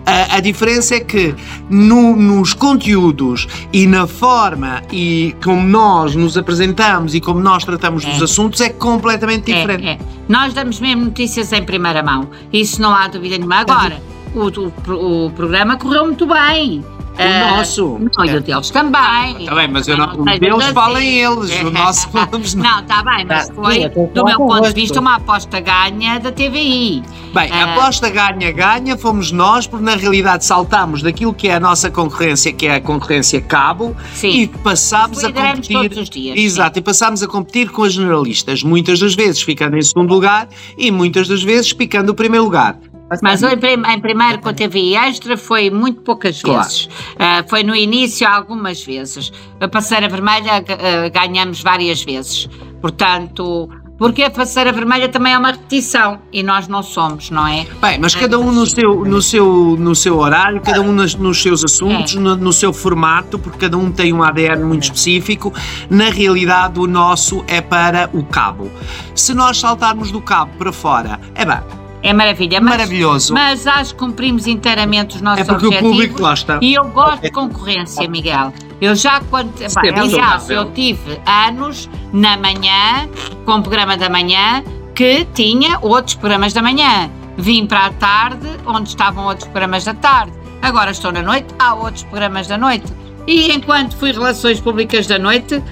A, 0.06 0.36
a 0.36 0.40
diferença 0.40 0.94
é 0.94 1.00
que 1.00 1.34
no, 1.68 2.16
nos 2.16 2.52
conteúdos 2.54 3.46
e 3.72 3.86
na 3.86 4.06
forma 4.06 4.82
e 4.92 5.34
como 5.42 5.66
nós 5.66 6.14
nos 6.14 6.36
apresentamos 6.36 7.14
e 7.14 7.20
como 7.20 7.40
nós 7.40 7.64
tratamos 7.64 8.04
é. 8.04 8.10
dos 8.10 8.22
assuntos 8.22 8.60
é 8.60 8.68
completamente 8.68 9.50
é, 9.50 9.54
diferente. 9.54 9.86
É, 9.86 9.92
é. 9.92 9.98
Nós 10.28 10.54
damos 10.54 10.80
mesmo 10.80 11.04
notícias 11.06 11.52
em 11.52 11.64
primeira 11.64 12.02
mão, 12.02 12.28
isso 12.52 12.80
não 12.80 12.94
há 12.94 13.08
dúvida 13.08 13.36
nenhuma. 13.36 13.56
Agora, 13.56 14.00
o, 14.34 14.90
o, 14.90 15.26
o 15.26 15.30
programa 15.30 15.76
correu 15.76 16.06
muito 16.06 16.26
bem. 16.26 16.84
O 17.12 17.22
uh, 17.22 17.56
nosso. 17.56 17.98
Não, 18.16 18.24
e 18.24 18.36
o 18.36 18.40
deles 18.40 18.70
também. 18.70 19.40
Está 19.40 19.54
bem, 19.54 19.68
mas 19.68 19.86
eu 19.86 19.96
não, 19.96 20.14
o 20.14 20.24
deles 20.24 20.66
falem 20.72 21.18
eles, 21.18 21.60
o 21.62 21.70
nosso 21.70 22.08
falamos 22.10 22.54
Não, 22.54 22.80
está 22.80 23.02
bem, 23.02 23.26
mas 23.26 23.48
tá, 23.48 23.54
foi, 23.54 23.88
do 23.88 24.24
meu 24.24 24.38
ponto 24.38 24.68
de 24.68 24.74
vista, 24.74 24.98
uma 24.98 25.16
aposta 25.16 25.60
ganha 25.60 26.18
da 26.18 26.32
TVI. 26.32 27.02
Bem, 27.34 27.50
uh, 27.50 27.54
aposta 27.54 28.08
ganha-ganha 28.08 28.96
fomos 28.96 29.30
nós, 29.30 29.66
porque 29.66 29.84
na 29.84 29.96
realidade 29.96 30.44
saltámos 30.44 31.02
daquilo 31.02 31.34
que 31.34 31.48
é 31.48 31.54
a 31.56 31.60
nossa 31.60 31.90
concorrência, 31.90 32.52
que 32.52 32.66
é 32.66 32.76
a 32.76 32.80
concorrência 32.80 33.40
cabo, 33.40 33.94
sim. 34.14 34.42
e 34.42 34.46
passámos 34.48 35.22
a 35.22 35.32
competir. 35.32 35.74
Todos 35.74 35.98
os 35.98 36.10
dias, 36.10 36.38
exato, 36.38 36.74
sim. 36.74 36.80
e 36.80 36.82
passámos 36.82 37.22
a 37.22 37.26
competir 37.26 37.70
com 37.70 37.82
as 37.82 37.92
generalistas, 37.92 38.62
muitas 38.62 38.98
das 39.00 39.14
vezes 39.14 39.42
ficando 39.42 39.76
em 39.76 39.82
segundo 39.82 40.12
lugar 40.12 40.48
e 40.78 40.90
muitas 40.90 41.28
das 41.28 41.42
vezes 41.42 41.70
ficando 41.70 42.10
o 42.10 42.14
primeiro 42.14 42.44
lugar. 42.44 42.78
Mas 43.20 43.42
em, 43.42 44.00
primeiro 44.00 44.40
com 44.40 44.48
a 44.48 44.54
TV 44.54 44.94
Extra 44.94 45.36
foi 45.36 45.70
muito 45.70 46.00
poucas 46.02 46.40
vezes. 46.40 46.88
Claro. 47.16 47.44
Uh, 47.44 47.48
foi 47.48 47.62
no 47.62 47.74
início 47.74 48.26
algumas 48.26 48.82
vezes. 48.84 49.32
A 49.60 49.68
passeira 49.68 50.08
vermelha 50.08 50.60
uh, 50.60 51.10
ganhamos 51.10 51.62
várias 51.62 52.02
vezes. 52.02 52.48
Portanto, 52.80 53.68
porque 54.02 54.24
a 54.24 54.30
passeira 54.32 54.72
vermelha 54.72 55.08
também 55.08 55.32
é 55.32 55.38
uma 55.38 55.52
repetição 55.52 56.18
e 56.32 56.42
nós 56.42 56.66
não 56.66 56.82
somos, 56.82 57.30
não 57.30 57.46
é? 57.46 57.64
Bem, 57.80 58.00
mas 58.00 58.16
cada 58.16 58.36
um 58.36 58.50
no 58.50 58.66
seu, 58.66 59.04
no 59.04 59.22
seu, 59.22 59.76
no 59.78 59.94
seu 59.94 60.18
horário, 60.18 60.60
cada 60.60 60.80
um 60.80 60.90
nos, 60.90 61.14
nos 61.14 61.40
seus 61.40 61.64
assuntos, 61.64 62.16
é. 62.16 62.18
no, 62.18 62.34
no, 62.34 62.52
seu 62.52 62.72
formato, 62.72 63.38
porque 63.38 63.58
cada 63.58 63.78
um 63.78 63.92
tem 63.92 64.12
um 64.12 64.20
ADN 64.20 64.64
muito 64.64 64.82
específico. 64.82 65.52
Na 65.88 66.10
realidade, 66.10 66.80
o 66.80 66.88
nosso 66.88 67.44
é 67.46 67.60
para 67.60 68.10
o 68.12 68.24
cabo. 68.24 68.68
Se 69.14 69.34
nós 69.34 69.58
saltarmos 69.58 70.10
do 70.10 70.20
cabo 70.20 70.50
para 70.58 70.72
fora, 70.72 71.20
é 71.36 71.44
bem 71.44 71.81
é 72.02 72.12
maravilha. 72.12 72.60
Mas, 72.60 72.70
Maravilhoso. 72.70 73.32
Mas 73.32 73.66
acho 73.66 73.94
que 73.94 74.00
cumprimos 74.00 74.46
inteiramente 74.46 75.16
os 75.16 75.22
nossos 75.22 75.40
é 75.40 75.44
porque 75.44 75.66
objetivos. 75.66 75.90
O 75.90 75.92
público 75.92 76.22
lá 76.22 76.34
está. 76.34 76.58
E 76.60 76.74
eu 76.74 76.84
gosto 76.86 77.22
de 77.22 77.30
concorrência, 77.30 78.08
Miguel. 78.08 78.52
Eu 78.80 78.96
já 78.96 79.20
quando. 79.30 79.52
Bem, 79.56 79.98
aliás, 79.98 80.50
eu 80.50 80.70
tive 80.72 81.20
anos 81.24 81.88
na 82.12 82.36
manhã, 82.36 83.08
com 83.44 83.52
o 83.52 83.62
programa 83.62 83.96
da 83.96 84.08
manhã, 84.08 84.64
que 84.94 85.24
tinha 85.32 85.78
outros 85.80 86.16
programas 86.16 86.52
da 86.52 86.60
manhã. 86.60 87.08
Vim 87.36 87.66
para 87.66 87.86
a 87.86 87.90
tarde, 87.90 88.48
onde 88.66 88.88
estavam 88.88 89.24
outros 89.24 89.48
programas 89.48 89.84
da 89.84 89.94
tarde. 89.94 90.32
Agora 90.60 90.90
estou 90.90 91.12
na 91.12 91.22
noite, 91.22 91.46
há 91.58 91.74
outros 91.74 92.02
programas 92.04 92.46
da 92.46 92.58
noite. 92.58 92.92
E 93.26 93.52
enquanto 93.52 93.96
fui 93.96 94.12
Relações 94.12 94.60
Públicas 94.60 95.06
da 95.06 95.18
Noite, 95.18 95.62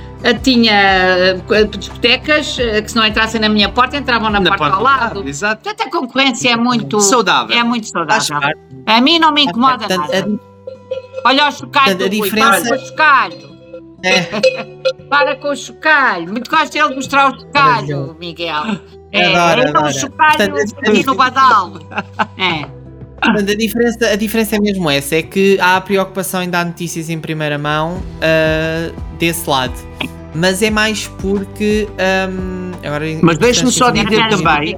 tinha 0.43 0.73
eh, 0.73 1.65
discotecas 1.65 2.59
eh, 2.59 2.83
que 2.83 2.91
se 2.91 2.97
não 2.97 3.07
entrassem 3.07 3.41
na 3.41 3.49
minha 3.49 3.69
porta, 3.69 3.97
entravam 3.97 4.29
na, 4.31 4.39
na 4.39 4.51
porta, 4.51 4.65
porta, 4.65 4.77
ao 4.77 4.83
lado. 4.83 5.29
Exato. 5.29 5.63
Portanto, 5.63 5.89
a 5.89 5.91
concorrência 5.91 6.51
é 6.51 6.57
muito 6.57 7.01
saudável. 7.01 7.57
É 7.57 7.65
muito 7.65 7.87
saudável. 7.87 8.39
A 8.87 9.01
mim 9.01 9.19
não 9.19 9.33
me 9.33 9.45
incomoda 9.45 9.87
nada. 9.89 10.29
Olha 11.25 11.49
o 11.49 11.53
chocalho, 11.53 12.05
a 12.05 12.09
diferença... 12.09 12.63
para 12.63 12.69
com 12.69 12.75
o 12.75 12.87
chocalho. 12.87 13.51
É. 14.03 14.23
para 15.09 15.37
com 15.37 15.49
o 15.49 15.57
chocalho. 15.57 16.31
Muito 16.31 16.51
gosto 16.51 16.73
dele 16.73 16.89
de 16.89 16.95
mostrar 16.97 17.33
o 17.33 17.41
chocalho, 17.41 18.17
Miguel. 18.19 18.81
É, 19.13 19.35
adoro, 19.35 19.69
então 19.69 19.85
o 19.85 19.93
chocalho 19.93 20.55
aqui 20.87 21.07
no 21.07 21.15
badal. 21.15 21.73
É. 22.39 22.80
a 23.21 23.55
diferença, 23.55 24.07
a 24.07 24.17
diferença 24.17 24.57
é 24.57 24.61
mesmo 24.61 24.91
essa, 24.91 25.17
é 25.17 25.23
que 25.23 25.59
há 25.61 25.77
a 25.77 25.81
preocupação 25.81 26.43
em 26.43 26.49
dar 26.49 26.65
notícias 26.65 27.11
em 27.11 27.21
primeira 27.21 27.59
mão 27.59 27.99
uh, 27.99 29.17
desse 29.19 29.49
lado. 29.49 29.75
Mas 30.35 30.63
é 30.63 30.71
mais 30.71 31.09
porque. 31.21 31.89
Um, 32.31 32.71
agora, 32.87 33.05
Mas 33.21 33.39
deixe-me 33.39 33.73
só 33.73 33.91
dizer 33.91 34.29
também. 34.29 34.77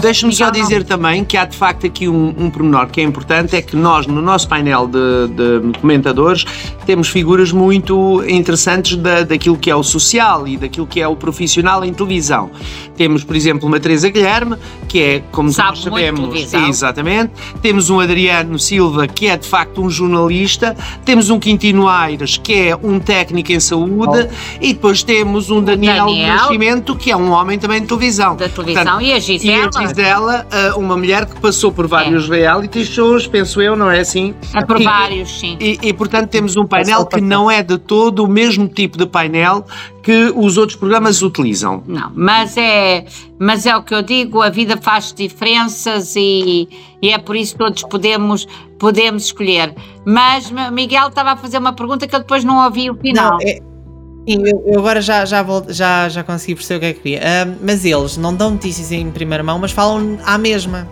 Deixe-me 0.00 0.32
só 0.34 0.50
dizer 0.50 0.84
também 0.84 1.24
que 1.24 1.36
há 1.36 1.44
de 1.44 1.56
facto 1.56 1.86
aqui 1.86 2.08
um, 2.08 2.34
um 2.36 2.50
pormenor 2.50 2.88
que 2.88 3.00
é 3.00 3.04
importante: 3.04 3.56
é 3.56 3.62
que 3.62 3.76
nós, 3.76 4.06
no 4.06 4.20
nosso 4.20 4.46
painel 4.48 4.86
de, 4.86 5.28
de 5.28 5.78
comentadores, 5.78 6.44
temos 6.84 7.08
figuras 7.08 7.50
muito 7.50 8.22
interessantes 8.28 8.96
da, 8.96 9.22
daquilo 9.22 9.56
que 9.56 9.70
é 9.70 9.76
o 9.76 9.82
social 9.82 10.46
e 10.46 10.56
daquilo 10.56 10.86
que 10.86 11.00
é 11.00 11.08
o 11.08 11.16
profissional 11.16 11.84
em 11.84 11.92
televisão. 11.92 12.50
Temos, 12.96 13.24
por 13.24 13.34
exemplo, 13.34 13.66
uma 13.66 13.80
Teresa 13.80 14.08
Guilherme, 14.10 14.56
que 14.86 15.02
é, 15.02 15.22
como 15.32 15.50
Sabe 15.50 15.78
sabemos, 15.78 16.52
exatamente. 16.52 17.32
Temos 17.62 17.90
um 17.90 18.00
Adriano 18.00 18.58
Silva, 18.58 19.06
que 19.06 19.26
é 19.26 19.36
de 19.36 19.48
facto 19.48 19.82
um 19.82 19.88
jornalista. 19.88 20.76
Temos 21.04 21.30
um 21.30 21.38
Quintino 21.38 21.88
Aires, 21.88 22.36
que 22.36 22.52
é 22.52 22.76
um 22.76 23.00
técnico 23.00 23.50
em 23.50 23.60
saúde. 23.60 24.28
Oh. 24.28 24.54
E 24.60 24.73
depois 24.74 25.02
temos 25.02 25.50
um 25.50 25.62
Daniel, 25.62 26.06
Daniel 26.06 26.36
Nascimento, 26.36 26.96
que 26.96 27.10
é 27.10 27.16
um 27.16 27.30
homem 27.30 27.58
também 27.58 27.80
de 27.80 27.86
televisão. 27.86 28.36
Da 28.36 28.48
televisão. 28.48 28.84
Portanto, 28.84 29.02
e 29.02 29.12
a 29.12 29.18
Gisela? 29.18 29.56
E 29.56 29.78
a 29.78 29.86
Gisela, 29.86 30.46
eh, 30.50 30.72
uma 30.74 30.96
mulher 30.96 31.26
que 31.26 31.40
passou 31.40 31.72
por 31.72 31.86
vários 31.86 32.30
é. 32.30 32.36
reality 32.36 32.84
shows, 32.84 33.26
penso 33.26 33.60
eu, 33.62 33.76
não 33.76 33.90
é 33.90 34.00
assim? 34.00 34.34
É 34.54 34.64
por 34.64 34.80
e, 34.80 34.84
vários, 34.84 35.40
sim. 35.40 35.56
E, 35.60 35.78
e, 35.82 35.92
portanto 35.92 36.28
temos 36.28 36.56
um 36.56 36.66
painel 36.66 37.06
que 37.06 37.20
não 37.20 37.50
é 37.50 37.62
de 37.62 37.78
todo 37.78 38.24
o 38.24 38.28
mesmo 38.28 38.68
tipo 38.68 38.98
de 38.98 39.06
painel 39.06 39.64
que 40.02 40.32
os 40.36 40.58
outros 40.58 40.76
programas 40.76 41.22
utilizam. 41.22 41.82
Não, 41.86 42.12
mas 42.14 42.56
é, 42.56 43.06
mas 43.38 43.64
é 43.64 43.74
o 43.74 43.82
que 43.82 43.94
eu 43.94 44.02
digo, 44.02 44.42
a 44.42 44.50
vida 44.50 44.76
faz 44.76 45.14
diferenças 45.14 46.14
e, 46.14 46.68
e 47.00 47.10
é 47.10 47.18
por 47.18 47.34
isso 47.34 47.52
que 47.52 47.58
todos 47.58 47.82
podemos, 47.84 48.46
podemos 48.78 49.24
escolher. 49.24 49.74
Mas 50.04 50.52
Miguel 50.72 51.08
estava 51.08 51.32
a 51.32 51.36
fazer 51.36 51.58
uma 51.58 51.72
pergunta 51.72 52.06
que 52.06 52.14
eu 52.14 52.20
depois 52.20 52.44
não 52.44 52.62
ouvi 52.64 52.90
o 52.90 52.94
final. 52.94 53.32
Não, 53.32 53.38
é 53.40 53.73
Sim, 54.26 54.42
eu, 54.46 54.62
eu, 54.66 54.78
agora 54.80 55.02
já, 55.02 55.24
já, 55.24 55.42
volto, 55.42 55.72
já, 55.72 56.08
já 56.08 56.24
consegui 56.24 56.54
perceber 56.54 56.76
o 56.76 56.80
que 56.80 56.86
é 56.86 56.92
que 56.94 57.00
queria. 57.00 57.20
Uh, 57.20 57.56
mas 57.62 57.84
eles 57.84 58.16
não 58.16 58.34
dão 58.34 58.52
notícias 58.52 58.90
em 58.90 59.10
primeira 59.10 59.44
mão, 59.44 59.58
mas 59.58 59.70
falam 59.70 60.18
à 60.24 60.38
mesma. 60.38 60.88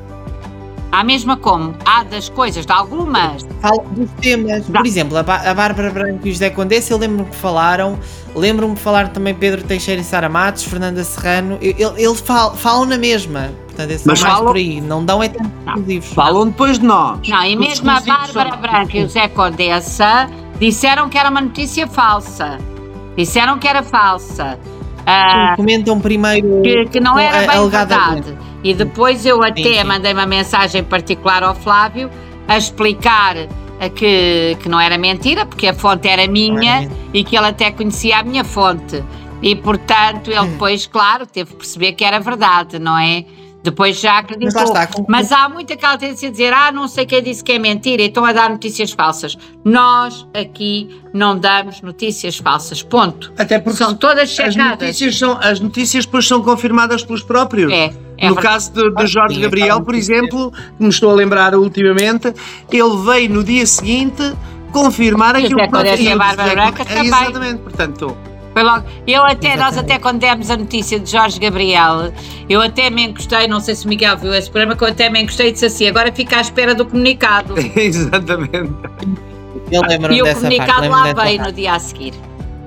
À 0.92 1.02
mesma 1.02 1.38
como? 1.38 1.74
Há 1.86 2.04
das 2.04 2.28
coisas, 2.28 2.66
de 2.66 2.72
algumas. 2.72 3.46
Falam 3.62 3.86
dos 3.92 4.10
temas. 4.20 4.66
Por 4.66 4.84
exemplo, 4.84 5.16
a, 5.16 5.20
a 5.20 5.54
Bárbara 5.54 5.90
Branco 5.90 6.26
e 6.26 6.28
o 6.28 6.32
José 6.32 6.50
Condessa, 6.50 6.92
eu 6.92 6.98
lembro-me 6.98 7.30
que 7.30 7.36
falaram. 7.36 7.98
Lembro-me 8.36 8.74
de 8.74 8.80
falar 8.80 9.08
também 9.08 9.34
Pedro 9.34 9.62
Teixeira 9.62 10.02
e 10.02 10.04
Sara 10.04 10.28
Matos, 10.28 10.64
Fernanda 10.64 11.02
Serrano. 11.02 11.58
Eles 11.62 12.20
falam, 12.20 12.54
falam 12.54 12.84
na 12.84 12.98
mesma. 12.98 13.50
Portanto, 13.66 13.90
esses 13.90 14.06
Mas 14.06 14.20
falam... 14.20 14.36
mais 14.36 14.46
por 14.46 14.56
aí. 14.56 14.80
Não 14.82 15.02
dão 15.02 15.22
é 15.22 15.28
tanto 15.30 15.50
exclusivos. 15.66 16.08
Falam 16.12 16.46
depois 16.48 16.78
de 16.78 16.84
nós. 16.84 17.26
Não, 17.26 17.42
e 17.42 17.56
mesmo 17.56 17.90
a 17.90 18.00
Bárbara 18.00 18.56
Branco 18.56 18.94
e 18.94 19.00
o 19.00 19.02
José 19.04 19.28
Condessa 19.28 20.28
disseram 20.58 21.08
que 21.08 21.16
era 21.16 21.30
uma 21.30 21.40
notícia 21.40 21.86
falsa. 21.86 22.58
Disseram 23.16 23.58
que 23.58 23.68
era 23.68 23.82
falsa. 23.82 24.58
Uh, 25.00 25.56
comentam 25.56 26.00
primeiro 26.00 26.62
que, 26.62 26.86
que 26.86 27.00
não 27.00 27.18
era 27.18 27.52
bem 27.52 27.68
verdade. 27.68 28.38
E 28.62 28.72
depois 28.72 29.26
eu 29.26 29.42
até 29.42 29.62
sim, 29.62 29.74
sim. 29.74 29.84
mandei 29.84 30.12
uma 30.12 30.26
mensagem 30.26 30.84
particular 30.84 31.42
ao 31.42 31.54
Flávio 31.54 32.08
a 32.46 32.56
explicar 32.56 33.34
que, 33.94 34.56
que 34.60 34.68
não 34.68 34.80
era 34.80 34.96
mentira, 34.96 35.44
porque 35.44 35.66
a 35.66 35.74
fonte 35.74 36.06
era 36.06 36.26
minha 36.28 36.88
e 37.12 37.24
que 37.24 37.36
ele 37.36 37.46
até 37.46 37.70
conhecia 37.70 38.18
a 38.18 38.22
minha 38.22 38.44
fonte. 38.44 39.02
E 39.42 39.56
portanto 39.56 40.30
ele 40.30 40.46
depois, 40.46 40.86
claro, 40.86 41.26
teve 41.26 41.50
que 41.50 41.56
perceber 41.56 41.92
que 41.92 42.04
era 42.04 42.20
verdade, 42.20 42.78
não 42.78 42.96
é? 42.96 43.24
Depois 43.62 44.00
já 44.00 44.18
acreditou. 44.18 44.60
Mas, 44.60 44.68
está, 44.68 44.86
com... 44.86 45.04
Mas 45.08 45.30
há 45.30 45.48
muita 45.48 45.74
aquela 45.74 45.96
tendência 45.96 46.28
a 46.28 46.32
dizer: 46.32 46.52
ah, 46.52 46.72
não 46.72 46.88
sei 46.88 47.06
quem 47.06 47.22
disse 47.22 47.44
que 47.44 47.52
é 47.52 47.58
mentira, 47.58 48.02
então 48.02 48.24
a 48.24 48.32
dar 48.32 48.50
notícias 48.50 48.90
falsas. 48.90 49.36
Nós 49.64 50.26
aqui 50.34 51.00
não 51.12 51.38
damos 51.38 51.80
notícias 51.80 52.36
falsas. 52.38 52.82
Ponto. 52.82 53.32
Até 53.38 53.58
porque 53.60 53.78
são 53.78 53.94
todas 53.94 54.30
checadas. 54.30 54.56
As 54.56 54.70
notícias, 54.80 55.18
são, 55.18 55.38
as 55.40 55.60
notícias 55.60 56.04
depois 56.04 56.26
são 56.26 56.42
confirmadas 56.42 57.04
pelos 57.04 57.22
próprios. 57.22 57.72
É. 57.72 57.92
É 58.18 58.28
no 58.28 58.34
verdade. 58.34 58.54
caso 58.54 58.72
de, 58.72 58.94
de 58.94 59.06
Jorge 59.06 59.34
Sim, 59.34 59.40
Gabriel, 59.40 59.80
por 59.80 59.94
exemplo, 59.96 60.52
que 60.52 60.82
me 60.82 60.88
estou 60.88 61.10
a 61.10 61.14
lembrar 61.14 61.56
ultimamente, 61.56 62.32
ele 62.70 62.96
veio 63.04 63.30
no 63.30 63.42
dia 63.42 63.66
seguinte 63.66 64.22
confirmar 64.70 65.34
aquilo 65.34 65.56
que 65.56 65.64
a 66.08 66.16
Bárbara 66.16 66.52
Branca 66.52 66.84
também. 66.84 67.06
Exatamente, 67.06 67.58
portanto. 67.58 68.16
Foi 68.52 68.62
logo. 68.62 68.84
Eu 69.06 69.24
até, 69.24 69.56
nós 69.56 69.78
até 69.78 69.98
quando 69.98 70.18
demos 70.18 70.50
a 70.50 70.56
notícia 70.56 71.00
de 71.00 71.10
Jorge 71.10 71.38
Gabriel, 71.38 72.12
eu 72.48 72.60
até 72.60 72.90
me 72.90 73.02
encostei, 73.04 73.48
não 73.48 73.60
sei 73.60 73.74
se 73.74 73.86
o 73.86 73.88
Miguel 73.88 74.16
viu 74.18 74.34
esse 74.34 74.50
programa, 74.50 74.76
que 74.76 74.84
eu 74.84 74.88
até 74.88 75.08
me 75.08 75.22
encostei 75.22 75.48
e 75.48 75.52
disse 75.52 75.66
assim, 75.66 75.88
agora 75.88 76.12
fica 76.12 76.36
à 76.36 76.40
espera 76.40 76.74
do 76.74 76.84
comunicado. 76.84 77.54
Exatamente. 77.74 78.72
e 80.10 80.22
o 80.22 80.34
comunicado 80.34 80.88
lá 80.88 81.12
veio 81.12 81.42
no 81.42 81.52
dia 81.52 81.74
a 81.74 81.78
seguir. 81.78 82.14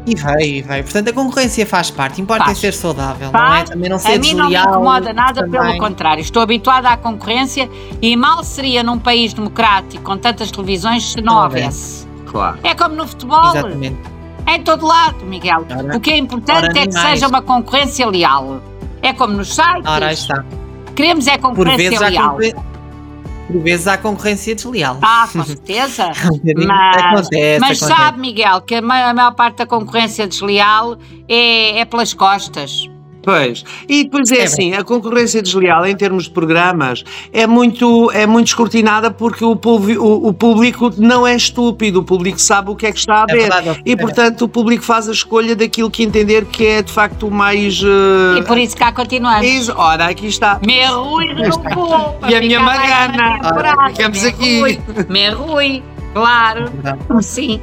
E 0.08 0.16
vai, 0.16 0.44
e 0.44 0.62
vai. 0.62 0.84
Portanto, 0.84 1.10
a 1.10 1.14
concorrência 1.14 1.66
faz 1.66 1.90
parte. 1.90 2.22
Importa 2.22 2.46
faz. 2.46 2.60
ser 2.60 2.74
saudável, 2.74 3.32
faz. 3.32 3.50
não 3.50 3.56
é? 3.56 3.64
Também 3.64 3.90
não 3.90 3.98
ser 3.98 4.14
A 4.14 4.20
mim 4.20 4.34
não 4.36 4.50
me 4.50 4.56
incomoda 4.56 5.12
nada, 5.14 5.42
também. 5.42 5.60
pelo 5.60 5.78
contrário. 5.80 6.22
Estou 6.22 6.44
habituada 6.44 6.90
à 6.90 6.98
concorrência 6.98 7.68
e 8.02 8.16
mal 8.16 8.44
seria 8.44 8.84
num 8.84 9.00
país 9.00 9.34
democrático 9.34 10.04
com 10.04 10.16
tantas 10.16 10.52
televisões 10.52 11.12
se 11.12 11.22
não 11.22 11.42
houvesse. 11.42 12.08
Claro. 12.28 12.60
É 12.64 12.76
como 12.76 12.96
no 12.96 13.08
futebol. 13.08 13.50
Exatamente. 13.50 14.15
É 14.46 14.56
em 14.56 14.64
todo 14.64 14.86
lado, 14.86 15.26
Miguel. 15.26 15.66
Ora, 15.70 15.98
o 15.98 16.00
que 16.00 16.12
é 16.12 16.18
importante 16.18 16.78
é 16.78 16.88
que 16.88 16.94
seja 16.94 17.28
uma 17.28 17.42
concorrência 17.42 18.08
leal. 18.08 18.62
É 19.02 19.14
como 19.14 19.34
nos 19.34 19.54
sites. 19.54 19.86
Ora, 19.86 20.14
está. 20.14 20.46
Queremos 20.96 21.28
é 21.28 21.38
concorrência 21.38 22.00
leal. 22.10 22.38
Por 23.48 23.62
vezes 23.62 23.88
há 23.88 23.98
concorrência 23.98 24.56
desleal. 24.56 24.98
Ah, 25.02 25.28
com 25.32 25.44
certeza. 25.44 26.12
mas 26.68 26.98
acontece, 26.98 27.60
mas 27.60 27.82
acontece. 27.82 27.86
sabe, 27.86 28.20
Miguel, 28.20 28.62
que 28.62 28.76
a 28.76 28.82
maior 28.82 29.36
parte 29.36 29.58
da 29.58 29.66
concorrência 29.68 30.28
desleal 30.28 30.98
é, 31.28 31.80
é 31.80 31.86
pelas 31.86 32.14
costas. 32.14 32.90
Pois. 33.26 33.66
E 33.90 34.04
depois 34.04 34.32
é, 34.32 34.38
é 34.38 34.44
assim, 34.44 34.70
bem. 34.70 34.76
a 34.76 34.84
concorrência 34.84 35.42
desleal 35.42 35.86
em 35.86 35.96
termos 35.96 36.26
de 36.26 36.30
programas 36.30 37.04
é 37.34 37.48
muito, 37.48 38.12
é 38.12 38.28
muito 38.28 38.48
escrutinada 38.48 39.10
porque 39.10 39.44
o, 39.44 39.54
o, 39.54 40.28
o 40.28 40.34
público 40.34 40.92
não 40.98 41.26
é 41.26 41.36
estúpido, 41.36 42.02
o 42.02 42.04
público 42.04 42.40
sabe 42.40 42.70
o 42.70 42.76
que 42.76 42.86
é 42.86 42.92
que 42.92 43.00
está 43.00 43.22
a 43.22 43.26
é 43.28 43.34
ver. 43.34 43.38
É 43.38 43.50
verdade, 43.50 43.82
e 43.84 43.96
portanto 43.98 44.44
o 44.44 44.48
público 44.48 44.84
faz 44.84 45.10
a 45.10 45.12
escolha 45.12 45.56
daquilo 45.56 45.90
que 45.90 46.04
entender 46.04 46.46
que 46.46 46.66
é 46.66 46.82
de 46.84 46.92
facto 46.92 47.28
o 47.28 47.32
mais. 47.32 47.82
Uh... 47.82 48.38
E 48.38 48.44
por 48.44 48.58
isso 48.58 48.78
cá 48.78 48.92
continuamos. 48.92 49.70
Ora, 49.70 50.06
aqui 50.06 50.28
está. 50.28 50.60
Meu 50.66 51.04
Rui 51.04 51.26
E 52.30 52.36
a 52.36 52.40
minha 52.40 52.60
Magana. 52.60 53.90
Ficamos 53.90 54.24
aqui. 54.24 54.80
Meu 55.10 55.38
Rui, 55.38 55.84
claro. 56.14 56.72
Sim. 57.22 57.60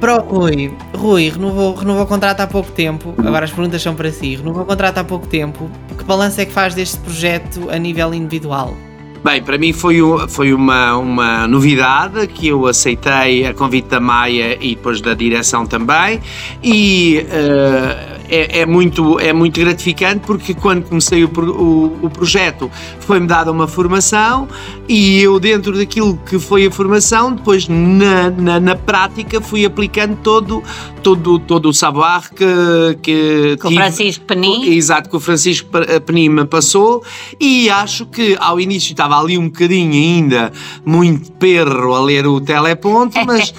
Para 0.00 0.16
o 0.16 0.20
Rui, 0.22 0.72
Rui, 0.96 1.28
renovou, 1.28 1.74
renovou 1.74 2.04
o 2.04 2.06
contrato 2.06 2.40
há 2.40 2.46
pouco 2.46 2.72
tempo. 2.72 3.14
Agora 3.18 3.44
as 3.44 3.50
perguntas 3.50 3.82
são 3.82 3.94
para 3.94 4.10
si. 4.10 4.34
Renovou 4.34 4.62
o 4.62 4.66
contrato 4.66 4.96
há 4.96 5.04
pouco 5.04 5.26
tempo. 5.26 5.70
Que 5.96 6.02
balanço 6.04 6.40
é 6.40 6.46
que 6.46 6.52
faz 6.52 6.74
deste 6.74 6.98
projeto 7.00 7.68
a 7.70 7.76
nível 7.76 8.14
individual? 8.14 8.74
Bem, 9.22 9.42
para 9.42 9.58
mim 9.58 9.74
foi, 9.74 9.98
foi 10.28 10.54
uma, 10.54 10.96
uma 10.96 11.46
novidade 11.46 12.26
que 12.28 12.48
eu 12.48 12.66
aceitei 12.66 13.46
a 13.46 13.52
convite 13.52 13.88
da 13.88 14.00
Maia 14.00 14.56
e 14.58 14.74
depois 14.74 15.02
da 15.02 15.12
direção 15.12 15.66
também. 15.66 16.18
E 16.62 17.26
uh, 17.26 18.19
é, 18.30 18.60
é, 18.60 18.66
muito, 18.66 19.18
é 19.18 19.32
muito 19.32 19.58
gratificante 19.58 20.20
porque 20.24 20.54
quando 20.54 20.84
comecei 20.84 21.24
o, 21.24 21.28
o, 21.28 22.06
o 22.06 22.10
projeto 22.10 22.70
foi-me 23.00 23.26
dada 23.26 23.50
uma 23.50 23.66
formação 23.66 24.48
e 24.88 25.20
eu 25.20 25.38
dentro 25.40 25.76
daquilo 25.76 26.16
que 26.18 26.38
foi 26.38 26.66
a 26.66 26.70
formação, 26.70 27.32
depois 27.34 27.68
na, 27.68 28.30
na, 28.30 28.60
na 28.60 28.76
prática 28.76 29.40
fui 29.40 29.64
aplicando 29.64 30.16
todo, 30.16 30.62
todo, 31.02 31.38
todo 31.38 31.68
o 31.68 31.72
savoir 31.72 32.30
que, 32.30 32.98
que 33.02 33.56
com 33.60 33.68
o 33.68 33.72
Francisco 33.72 34.24
Penin. 34.24 34.64
Exato, 34.72 35.10
que 35.10 35.16
o 35.16 35.20
Francisco 35.20 35.68
Penin 36.06 36.28
me 36.28 36.44
passou 36.44 37.02
e 37.40 37.68
acho 37.68 38.06
que 38.06 38.36
ao 38.38 38.60
início 38.60 38.92
estava 38.92 39.18
ali 39.18 39.36
um 39.36 39.46
bocadinho 39.46 39.92
ainda 39.92 40.52
muito 40.84 41.32
perro 41.32 41.94
a 41.94 42.00
ler 42.00 42.26
o 42.26 42.40
teleponto, 42.40 43.18
mas 43.26 43.50
uh, 43.50 43.54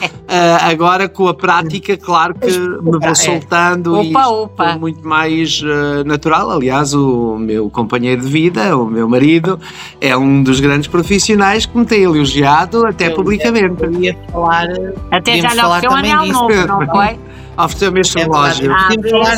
agora 0.62 1.10
com 1.10 1.28
a 1.28 1.34
prática, 1.34 1.98
claro 1.98 2.36
que 2.36 2.52
me 2.52 3.00
vou 3.00 3.16
soltando 3.16 4.00
opa, 4.00 4.22
e 4.22 4.26
opa. 4.26 4.61
Muito 4.80 5.08
mais 5.08 5.62
uh, 5.62 6.04
natural. 6.06 6.52
Aliás, 6.52 6.94
o 6.94 7.38
meu 7.38 7.70
companheiro 7.70 8.22
de 8.22 8.28
vida, 8.28 8.76
o 8.78 8.86
meu 8.86 9.08
marido, 9.08 9.60
é 10.00 10.16
um 10.16 10.44
dos 10.44 10.60
grandes 10.60 10.88
profissionais 10.88 11.66
que 11.66 11.78
me 11.78 11.86
tem 11.86 12.04
elogiado 12.04 12.86
até 12.86 13.08
eu 13.08 13.16
publicamente. 13.16 13.84
Eu 13.84 13.92
ia 13.94 14.18
falar, 14.32 14.68
até 15.12 15.42
já 15.42 15.54
lhe 15.54 15.62
ofereceu 15.62 15.92
um 15.92 15.96
anel 15.96 16.26
novo, 16.28 16.68
não 16.68 16.86
foi? 16.88 17.20
Ofereceu-me 17.58 18.00
este 18.00 18.20
é 18.20 18.24
relógio. 18.24 18.74
Ah, 18.74 18.90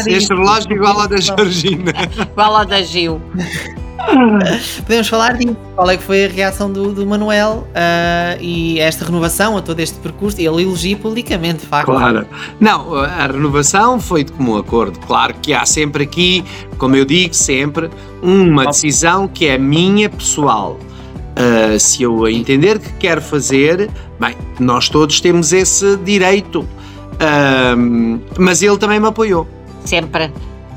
este 0.06 0.34
relógio 0.34 0.72
igual 0.72 1.02
ao 1.02 1.08
da 1.08 1.18
Georgina. 1.18 1.92
igual 2.32 2.56
ao 2.56 2.66
da 2.66 2.82
Gil. 2.82 3.20
Podemos 4.84 5.08
falar 5.08 5.38
disso. 5.38 5.56
Qual 5.76 5.90
é 5.90 5.98
que 5.98 6.04
foi 6.04 6.26
a 6.26 6.28
reação 6.28 6.72
do, 6.72 6.94
do 6.94 7.06
Manuel 7.06 7.68
uh, 7.70 8.42
e 8.42 8.80
esta 8.80 9.06
renovação 9.06 9.58
a 9.58 9.62
todo 9.62 9.80
este 9.80 9.98
percurso? 10.00 10.40
Ele 10.40 10.64
elogia 10.64 10.96
publicamente, 10.98 11.60
de 11.60 11.66
facto. 11.66 11.86
Claro. 11.86 12.28
Não, 12.60 12.96
a 12.96 13.28
renovação 13.28 14.00
foi 14.00 14.24
de 14.24 14.32
comum 14.32 14.58
acordo. 14.58 15.00
Claro 15.00 15.34
que 15.42 15.54
há 15.54 15.66
sempre 15.66 16.04
aqui, 16.04 16.44
como 16.78 16.96
eu 16.96 17.06
digo 17.06 17.34
sempre, 17.34 17.90
uma 18.22 18.66
decisão 18.66 19.28
que 19.28 19.48
é 19.48 19.58
minha 19.58 20.10
pessoal. 20.10 20.78
Uh, 21.34 21.80
se 21.80 22.04
eu 22.04 22.28
entender 22.28 22.78
que 22.78 22.94
quero 22.94 23.22
fazer, 23.22 23.90
bem, 24.20 24.36
nós 24.60 24.90
todos 24.90 25.20
temos 25.20 25.52
esse 25.52 25.98
direito. 25.98 26.60
Uh, 26.60 28.22
mas 28.38 28.62
ele 28.62 28.78
também 28.78 29.00
me 29.00 29.08
apoiou. 29.08 29.48
Sempre. 29.84 30.32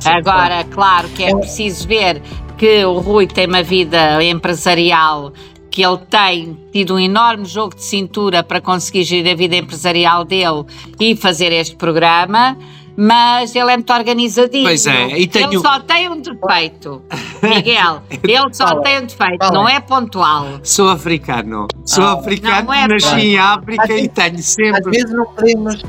Agora, 0.04 0.64
claro 0.64 1.08
que 1.08 1.24
é 1.24 1.34
preciso 1.34 1.86
ver 1.88 2.22
que 2.56 2.84
o 2.84 2.98
Rui 2.98 3.26
tem 3.26 3.46
uma 3.46 3.62
vida 3.62 4.22
empresarial 4.24 5.32
que 5.76 5.84
ele 5.84 5.98
tem 6.08 6.58
tido 6.72 6.94
um 6.94 6.98
enorme 6.98 7.44
jogo 7.44 7.74
de 7.74 7.84
cintura 7.84 8.42
para 8.42 8.62
conseguir 8.62 9.04
gerir 9.04 9.30
a 9.30 9.36
vida 9.36 9.56
empresarial 9.56 10.24
dele 10.24 10.64
e 10.98 11.14
fazer 11.14 11.52
este 11.52 11.76
programa, 11.76 12.56
mas 12.96 13.54
ele 13.54 13.70
é 13.70 13.76
muito 13.76 13.92
organizadinho. 13.92 14.64
Pois 14.64 14.86
é, 14.86 15.18
e 15.18 15.26
tenho... 15.26 15.52
Ele 15.52 15.58
só 15.58 15.78
tem 15.80 16.08
um 16.08 16.18
defeito, 16.18 17.02
Miguel. 17.44 18.02
Ele 18.10 18.54
só 18.54 18.80
tem 18.80 19.00
um 19.00 19.06
defeito, 19.06 19.52
não 19.52 19.68
é 19.68 19.78
pontual. 19.78 20.46
Sou 20.62 20.88
africano. 20.88 21.68
Sou 21.84 22.04
ah, 22.04 22.14
africano, 22.14 22.72
é 22.72 22.88
nasci 22.88 23.20
em 23.20 23.38
África 23.38 23.92
e 23.92 24.08
tenho 24.08 24.38
sempre. 24.38 24.78
Às 24.78 24.86
vezes 24.86 25.12
não 25.12 25.26
podemos 25.26 25.82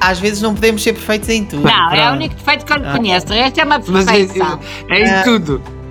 às 0.00 0.18
vezes 0.18 0.42
não 0.42 0.54
podemos 0.54 0.82
ser 0.82 0.94
perfeitos 0.94 1.28
em 1.28 1.44
tudo. 1.44 1.62
Não, 1.62 1.90
é 1.92 2.10
o 2.10 2.14
único 2.14 2.34
defeito 2.34 2.64
que 2.64 2.72
eu 2.72 2.76
lhe 2.78 2.90
conheço. 2.96 3.32
Este 3.32 3.60
é 3.60 3.64
uma 3.64 3.78
perfeição. 3.78 4.58
Mas 4.88 4.98
é, 4.98 5.02
é, 5.02 5.02
é 5.02 5.20
em 5.20 5.24
tudo. 5.24 5.83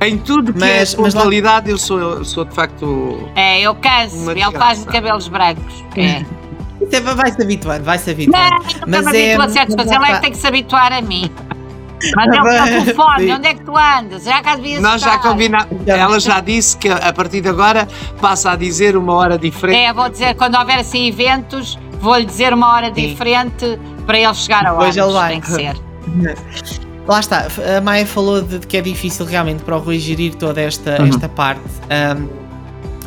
Em 0.00 0.16
tudo 0.16 0.52
que 0.52 0.60
mas, 0.60 0.94
é 0.94 0.96
pontualidade, 0.96 1.70
eu 1.70 1.78
sou, 1.78 1.98
eu 1.98 2.24
sou 2.24 2.44
de 2.44 2.54
facto. 2.54 3.28
É, 3.34 3.60
eu 3.60 3.74
canso. 3.74 4.30
Ele 4.30 4.52
faz 4.52 4.84
cabelos 4.84 5.28
brancos. 5.28 5.84
É. 5.96 6.24
é 6.96 7.00
vai-se 7.00 7.42
habituando, 7.42 7.84
vai-se 7.84 8.10
habituando. 8.10 8.64
Não, 8.64 8.86
mas 8.86 9.04
não 9.04 9.12
me 9.12 9.18
é, 9.18 9.36
a 9.36 9.48
certas 9.48 9.74
coisas. 9.74 9.92
Ele 9.92 10.04
é 10.04 10.14
que 10.14 10.20
tem 10.20 10.30
que 10.30 10.38
se 10.38 10.46
habituar 10.46 10.92
a 10.92 11.02
mim. 11.02 11.30
Mas 12.14 12.26
ele 12.26 12.48
está 12.48 12.64
telefone, 12.64 13.32
onde 13.32 13.48
é 13.48 13.54
que 13.54 13.64
tu 13.64 13.76
andas? 13.76 14.22
Já 14.22 14.40
cá 14.40 14.56
Nós 14.80 15.00
já 15.00 15.18
combinamos. 15.18 15.66
Ela 15.84 16.20
já 16.20 16.40
disse 16.40 16.76
que 16.76 16.88
a 16.88 17.12
partir 17.12 17.40
de 17.40 17.48
agora 17.48 17.88
passa 18.20 18.52
a 18.52 18.56
dizer 18.56 18.96
uma 18.96 19.14
hora 19.14 19.36
diferente. 19.36 19.78
É, 19.78 19.92
vou 19.92 20.08
dizer, 20.08 20.36
quando 20.36 20.56
houver 20.56 20.78
assim 20.78 21.08
eventos, 21.08 21.76
vou-lhe 22.00 22.24
dizer 22.24 22.54
uma 22.54 22.72
hora 22.72 22.86
Sim. 22.86 23.08
diferente 23.08 23.78
para 24.06 24.18
ele 24.18 24.34
chegar 24.34 24.64
a 24.64 24.74
hora. 24.74 25.28
Tem 25.28 25.40
que 25.40 25.48
ser. 25.48 25.76
Lá 27.08 27.20
está, 27.20 27.46
a 27.74 27.80
Maia 27.80 28.04
falou 28.04 28.42
de, 28.42 28.58
que 28.58 28.76
é 28.76 28.82
difícil 28.82 29.24
realmente 29.24 29.62
para 29.62 29.74
o 29.74 29.80
Rui 29.80 29.98
gerir 29.98 30.34
toda 30.34 30.60
esta, 30.60 31.00
uhum. 31.00 31.08
esta 31.08 31.26
parte. 31.26 31.62
Um, 31.88 32.28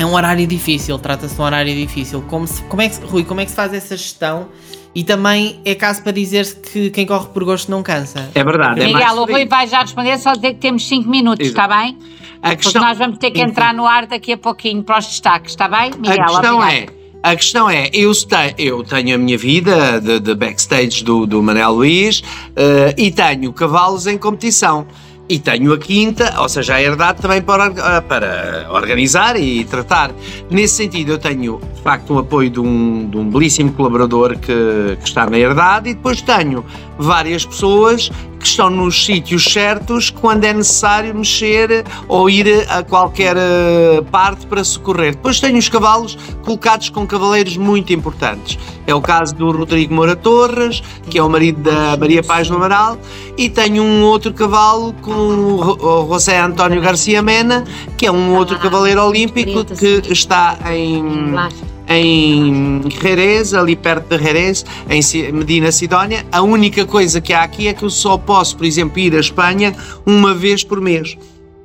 é 0.01 0.03
um 0.03 0.15
horário 0.15 0.47
difícil, 0.47 0.97
trata-se 0.97 1.35
de 1.35 1.41
um 1.41 1.43
horário 1.43 1.75
difícil. 1.75 2.23
Como 2.27 2.47
se, 2.47 2.63
como 2.63 2.81
é 2.81 2.89
que, 2.89 3.05
Rui, 3.05 3.23
como 3.23 3.41
é 3.41 3.45
que 3.45 3.51
se 3.51 3.55
faz 3.55 3.71
essa 3.75 3.95
gestão? 3.95 4.47
E 4.95 5.03
também 5.03 5.59
é 5.63 5.75
caso 5.75 6.01
para 6.01 6.11
dizer-se 6.13 6.55
que 6.55 6.89
quem 6.89 7.05
corre 7.05 7.27
por 7.27 7.43
gosto 7.43 7.69
não 7.69 7.83
cansa. 7.83 8.27
É 8.33 8.43
verdade. 8.43 8.81
É 8.81 8.87
Miguel, 8.87 9.17
o 9.17 9.25
Rui 9.25 9.45
vai 9.45 9.67
já 9.67 9.81
responder, 9.81 10.17
só 10.17 10.33
dizer 10.33 10.55
que 10.55 10.59
temos 10.59 10.87
5 10.87 11.07
minutos, 11.07 11.47
está 11.47 11.67
bem? 11.67 11.95
A 12.41 12.55
questão... 12.55 12.73
Porque 12.73 12.79
nós 12.79 12.97
vamos 12.97 13.19
ter 13.19 13.29
que 13.29 13.39
entrar 13.39 13.71
no 13.71 13.85
ar 13.85 14.07
daqui 14.07 14.33
a 14.33 14.37
pouquinho 14.37 14.81
para 14.81 14.97
os 14.97 15.05
destaques, 15.05 15.51
está 15.51 15.67
bem, 15.67 15.91
Miguel? 15.95 16.23
A 16.23 16.25
questão 16.25 16.57
Obrigado. 16.57 16.91
é 16.97 17.00
A 17.23 17.35
questão 17.35 17.69
é, 17.69 17.87
eu, 17.93 18.11
eu 18.57 18.83
tenho 18.83 19.13
a 19.13 19.17
minha 19.17 19.37
vida 19.37 20.01
de, 20.01 20.19
de 20.19 20.33
backstage 20.33 21.03
do, 21.03 21.27
do 21.27 21.43
Manel 21.43 21.71
Luís 21.71 22.19
uh, 22.19 22.93
e 22.97 23.11
tenho 23.11 23.53
cavalos 23.53 24.07
em 24.07 24.17
competição. 24.17 24.87
E 25.29 25.37
tenho 25.37 25.71
a 25.71 25.77
quinta, 25.77 26.33
ou 26.41 26.49
seja, 26.49 26.73
a 26.73 26.81
herdade 26.81 27.21
também 27.21 27.41
para, 27.41 27.67
eh, 27.67 28.01
para 28.01 28.67
organizar 28.69 29.39
e 29.39 29.63
tratar. 29.63 30.11
Nesse 30.49 30.75
sentido, 30.75 31.13
eu 31.13 31.17
tenho, 31.17 31.61
de 31.73 31.81
facto, 31.81 32.13
um 32.13 32.17
apoio 32.17 32.49
de 32.49 32.59
um, 32.59 33.09
de 33.09 33.17
um 33.17 33.29
belíssimo 33.29 33.71
colaborador 33.71 34.37
que, 34.37 34.97
que 34.99 35.07
está 35.07 35.29
na 35.29 35.39
herdade 35.39 35.91
e 35.91 35.93
depois 35.93 36.21
tenho 36.21 36.65
várias 36.97 37.45
pessoas 37.45 38.11
que 38.41 38.47
estão 38.47 38.69
nos 38.69 39.05
sítios 39.05 39.43
certos 39.45 40.09
quando 40.09 40.43
é 40.43 40.53
necessário 40.53 41.13
mexer 41.15 41.85
ou 42.07 42.29
ir 42.29 42.65
a 42.69 42.83
qualquer 42.83 43.37
eh, 43.37 44.01
parte 44.11 44.45
para 44.47 44.63
socorrer. 44.63 45.11
Depois 45.15 45.39
tenho 45.39 45.57
os 45.57 45.69
cavalos 45.69 46.17
colocados 46.43 46.89
com 46.89 47.05
cavaleiros 47.05 47.55
muito 47.55 47.93
importantes. 47.93 48.57
É 48.87 48.95
o 48.95 49.01
caso 49.01 49.35
do 49.35 49.51
Rodrigo 49.51 49.93
Moura 49.93 50.15
Torres, 50.15 50.81
que 51.09 51.17
é 51.17 51.23
o 51.23 51.29
marido 51.29 51.61
da 51.61 51.95
Maria 51.95 52.23
Paz 52.23 52.49
do 52.49 52.55
Amaral, 52.55 52.97
e 53.37 53.49
tenho 53.49 53.83
um 53.83 54.03
outro 54.03 54.33
cavalo 54.33 54.93
com 55.01 55.11
o 55.11 56.07
José 56.11 56.39
António 56.39 56.81
Garcia 56.81 57.21
Mena, 57.21 57.63
que 57.95 58.05
é 58.07 58.11
um 58.11 58.35
outro 58.35 58.57
cavaleiro 58.59 59.03
olímpico 59.03 59.63
que 59.65 60.01
está 60.11 60.57
em 60.71 61.35
em 61.91 62.81
Jerez, 62.89 63.53
ali 63.53 63.75
perto 63.75 64.07
de 64.15 64.23
Jerez, 64.23 64.65
em 64.89 65.31
Medina 65.31 65.71
Sidónia. 65.71 66.25
A 66.31 66.41
única 66.41 66.85
coisa 66.85 67.19
que 67.19 67.33
há 67.33 67.43
aqui 67.43 67.67
é 67.67 67.73
que 67.73 67.83
eu 67.83 67.89
só 67.89 68.17
posso, 68.17 68.55
por 68.57 68.65
exemplo, 68.65 68.99
ir 68.99 69.15
à 69.15 69.19
Espanha 69.19 69.75
uma 70.05 70.33
vez 70.33 70.63
por 70.63 70.79
mês. 70.79 71.17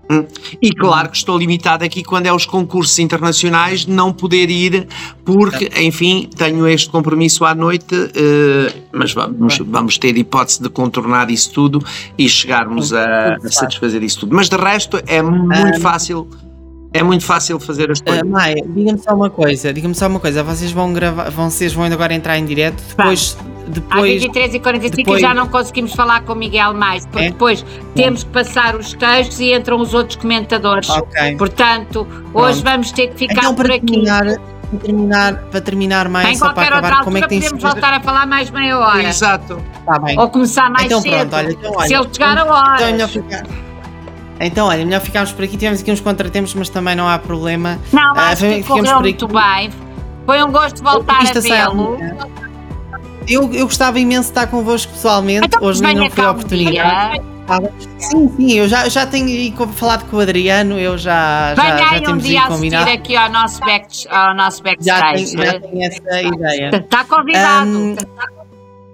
Hum. 0.09 0.25
E 0.63 0.73
claro 0.73 1.11
que 1.11 1.17
estou 1.17 1.37
limitado 1.37 1.85
aqui 1.85 2.05
quando 2.05 2.27
é 2.27 2.33
os 2.33 2.47
concursos 2.47 2.97
internacionais 2.99 3.87
não 3.87 4.13
poder 4.13 4.49
ir 4.51 4.87
porque, 5.25 5.69
enfim, 5.81 6.29
tenho 6.37 6.67
este 6.69 6.89
compromisso 6.89 7.45
à 7.45 7.55
noite, 7.55 7.95
eh, 8.15 8.73
mas 8.93 9.13
vamos, 9.13 9.59
vamos 9.59 9.99
ter 9.99 10.17
hipótese 10.17 10.63
de 10.63 10.69
contornar 10.69 11.29
isso 11.29 11.53
tudo 11.53 11.85
e 12.17 12.29
chegarmos 12.29 12.93
a, 12.93 13.35
a 13.35 13.51
satisfazer 13.51 14.03
isso 14.05 14.21
tudo. 14.21 14.37
Mas 14.37 14.49
de 14.49 14.57
resto 14.57 15.01
é 15.07 15.21
muito 15.21 15.81
fácil 15.81 16.29
é 16.97 17.03
muito 17.03 17.25
fácil 17.25 17.59
fazer 17.59 17.91
as 17.91 18.01
coisas. 18.01 18.23
Uh, 18.23 18.27
Maia, 18.27 18.65
diga-me 18.67 18.99
só 18.99 19.15
uma 19.15 19.31
coisa, 19.31 19.73
diga-me 19.73 19.95
só 19.95 20.07
uma 20.07 20.21
coisa, 20.21 20.43
vocês 20.43 20.73
vão 20.73 20.93
gravar, 20.93 21.31
vocês 21.31 21.73
vão 21.73 21.85
agora 21.85 22.15
entrar 22.15 22.39
em 22.39 22.45
direto, 22.45 22.83
depois... 22.89 23.37
depois 23.67 24.25
Às 24.25 24.31
23h45 24.31 24.97
depois... 24.97 25.21
já 25.21 25.35
não 25.35 25.49
conseguimos 25.49 25.93
falar 25.93 26.23
com 26.23 26.33
o 26.33 26.37
Miguel 26.37 26.75
mais, 26.75 27.07
porque 27.07 27.27
é? 27.27 27.31
depois 27.31 27.65
temos 27.95 28.25
que 28.25 28.31
passar 28.31 28.77
os 28.77 28.93
textos 28.95 29.41
e 29.41 29.53
entram 29.55 29.81
os 29.81 29.95
outros 29.95 30.17
comentadores. 30.17 30.89
Ok. 30.89 31.37
Portanto, 31.37 32.07
hoje 32.35 32.63
Pronto. 32.63 32.65
vamos 32.65 32.93
ter 32.93 33.09
que 33.09 33.19
ficar 33.19 33.39
então, 33.39 33.55
por 33.55 33.71
aqui. 33.71 33.87
Terminar, 33.87 34.39
para 34.71 34.79
terminar, 34.81 35.35
para 35.51 35.61
terminar 35.61 36.09
mais, 36.09 36.29
em 36.29 36.35
só 36.37 36.53
para 36.53 36.65
acabar, 36.65 36.89
outra 36.91 37.05
como 37.05 37.19
é 37.19 37.23
que 37.23 37.29
tem 37.29 37.41
podemos 37.41 37.63
voltar 37.63 37.95
a 37.95 38.01
falar 38.01 38.27
mais 38.27 38.51
meia 38.51 38.79
hora. 38.79 39.03
Exato. 39.03 39.63
Tá 39.85 39.99
bem. 39.99 40.19
Ou 40.19 40.29
começar 40.29 40.69
mais 40.71 40.87
então, 40.87 41.01
cedo. 41.01 41.15
Pronto, 41.15 41.37
olha, 41.37 41.53
então, 41.53 41.73
olha, 41.77 41.87
se 41.87 41.95
ele 41.95 42.09
chegar 42.13 42.39
a 42.39 42.45
hora. 42.45 42.91
Então, 42.91 43.07
então, 44.41 44.67
olha, 44.67 44.85
melhor 44.85 45.01
ficarmos 45.01 45.33
por 45.33 45.45
aqui. 45.45 45.57
Tivemos 45.57 45.81
aqui 45.81 45.91
uns 45.91 46.01
contratempos, 46.01 46.55
mas 46.55 46.69
também 46.69 46.95
não 46.95 47.09
há 47.09 47.19
problema. 47.19 47.79
Não, 47.93 48.15
uh, 48.15 48.19
acho 48.19 48.43
que 48.43 48.63
correu 48.63 49.01
muito 49.01 49.27
bem. 49.29 49.71
Foi 50.25 50.43
um 50.43 50.51
gosto 50.51 50.83
voltar 50.83 51.21
a 51.21 51.41
vê-lo. 51.41 51.99
Eu, 53.29 53.53
eu 53.53 53.67
gostava 53.67 53.99
imenso 53.99 54.25
de 54.25 54.29
estar 54.29 54.47
convosco 54.47 54.93
pessoalmente. 54.93 55.47
Então, 55.47 55.63
Hoje 55.63 55.83
não 55.83 56.11
foi 56.11 56.25
a 56.25 56.31
oportunidade. 56.31 57.23
Sim, 57.99 58.29
sim, 58.37 58.53
eu 58.55 58.69
já, 58.69 58.89
já 58.89 59.07
tenho 59.07 59.55
falado 59.69 60.09
com 60.11 60.17
o 60.17 60.21
Adriano, 60.21 60.79
eu 60.79 60.99
já, 60.99 61.55
já, 61.55 61.77
já 61.77 61.91
temos 61.91 62.09
um 62.09 62.17
dia 62.19 62.43
combinado. 62.47 62.91
aqui 62.91 63.17
ao 63.17 63.31
nosso, 63.31 63.61
back, 63.61 64.09
ao 64.09 64.35
nosso 64.35 64.63
backstage. 64.65 65.27
Já 65.27 65.41
tenho, 65.41 65.53
já 65.53 65.61
tenho 65.61 65.83
essa 65.85 66.23
ideia. 66.23 66.71
Está 66.75 67.05
convidado. 67.05 67.71
Um, 67.71 67.97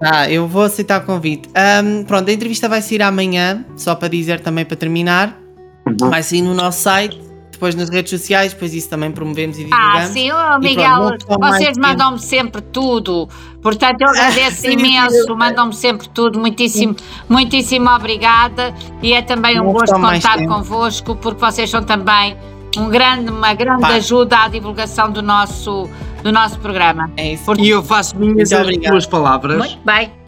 ah, 0.03 0.29
eu 0.29 0.49
vou 0.49 0.65
aceitar 0.65 1.01
o 1.01 1.05
convite. 1.05 1.49
Um, 1.49 2.03
pronto, 2.05 2.29
a 2.29 2.33
entrevista 2.33 2.69
vai 2.69 2.83
sair 2.83 3.03
amanhã, 3.03 3.65
só 3.77 3.95
para 3.95 4.09
dizer 4.09 4.41
também 4.41 4.65
para 4.65 4.77
terminar. 4.77 5.39
Uhum. 5.87 6.11
Vai 6.11 6.23
sair 6.23 6.43
no 6.43 6.55
nosso 6.55 6.81
site, 6.81 7.21
depois 7.53 7.77
nas 7.77 7.89
redes 7.89 8.11
sociais, 8.11 8.53
depois 8.53 8.75
isso 8.75 8.89
também 8.89 9.13
promovemos 9.13 9.57
e 9.57 9.65
divulgamos. 9.65 10.01
Ah, 10.01 10.07
sim, 10.07 10.31
oh, 10.33 10.59
Miguel, 10.59 11.17
pronto, 11.25 11.41
vocês 11.41 11.79
mandam-me 11.79 12.19
sempre 12.19 12.61
tudo. 12.61 13.29
Portanto, 13.63 14.01
eu 14.01 14.09
agradeço 14.09 14.67
imenso, 14.71 15.37
mandam-me 15.37 15.73
sempre 15.73 16.09
tudo. 16.09 16.41
Muitíssimo, 16.41 16.97
muitíssimo 17.29 17.89
obrigada. 17.91 18.75
E 19.01 19.13
é 19.13 19.23
também 19.23 19.61
um 19.61 19.73
gosto 19.73 19.95
contar 19.95 20.45
convosco, 20.47 21.15
porque 21.15 21.41
vocês 21.41 21.71
são 21.71 21.85
também 21.85 22.37
um 22.77 22.89
grande, 22.89 23.31
uma 23.31 23.55
grande 23.55 23.83
Pá. 23.83 23.95
ajuda 23.95 24.45
à 24.45 24.49
divulgação 24.49 25.11
do 25.11 25.23
nosso 25.23 25.89
do 26.23 26.31
nosso 26.31 26.59
programa. 26.61 27.11
É 27.17 27.33
isso. 27.33 27.53
E 27.59 27.69
eu 27.69 27.83
faço 27.83 28.17
minhas 28.17 28.53
as 28.53 28.77
tuas 28.77 29.07
palavras. 29.07 29.59
Muito 29.59 29.79
bem. 29.85 30.22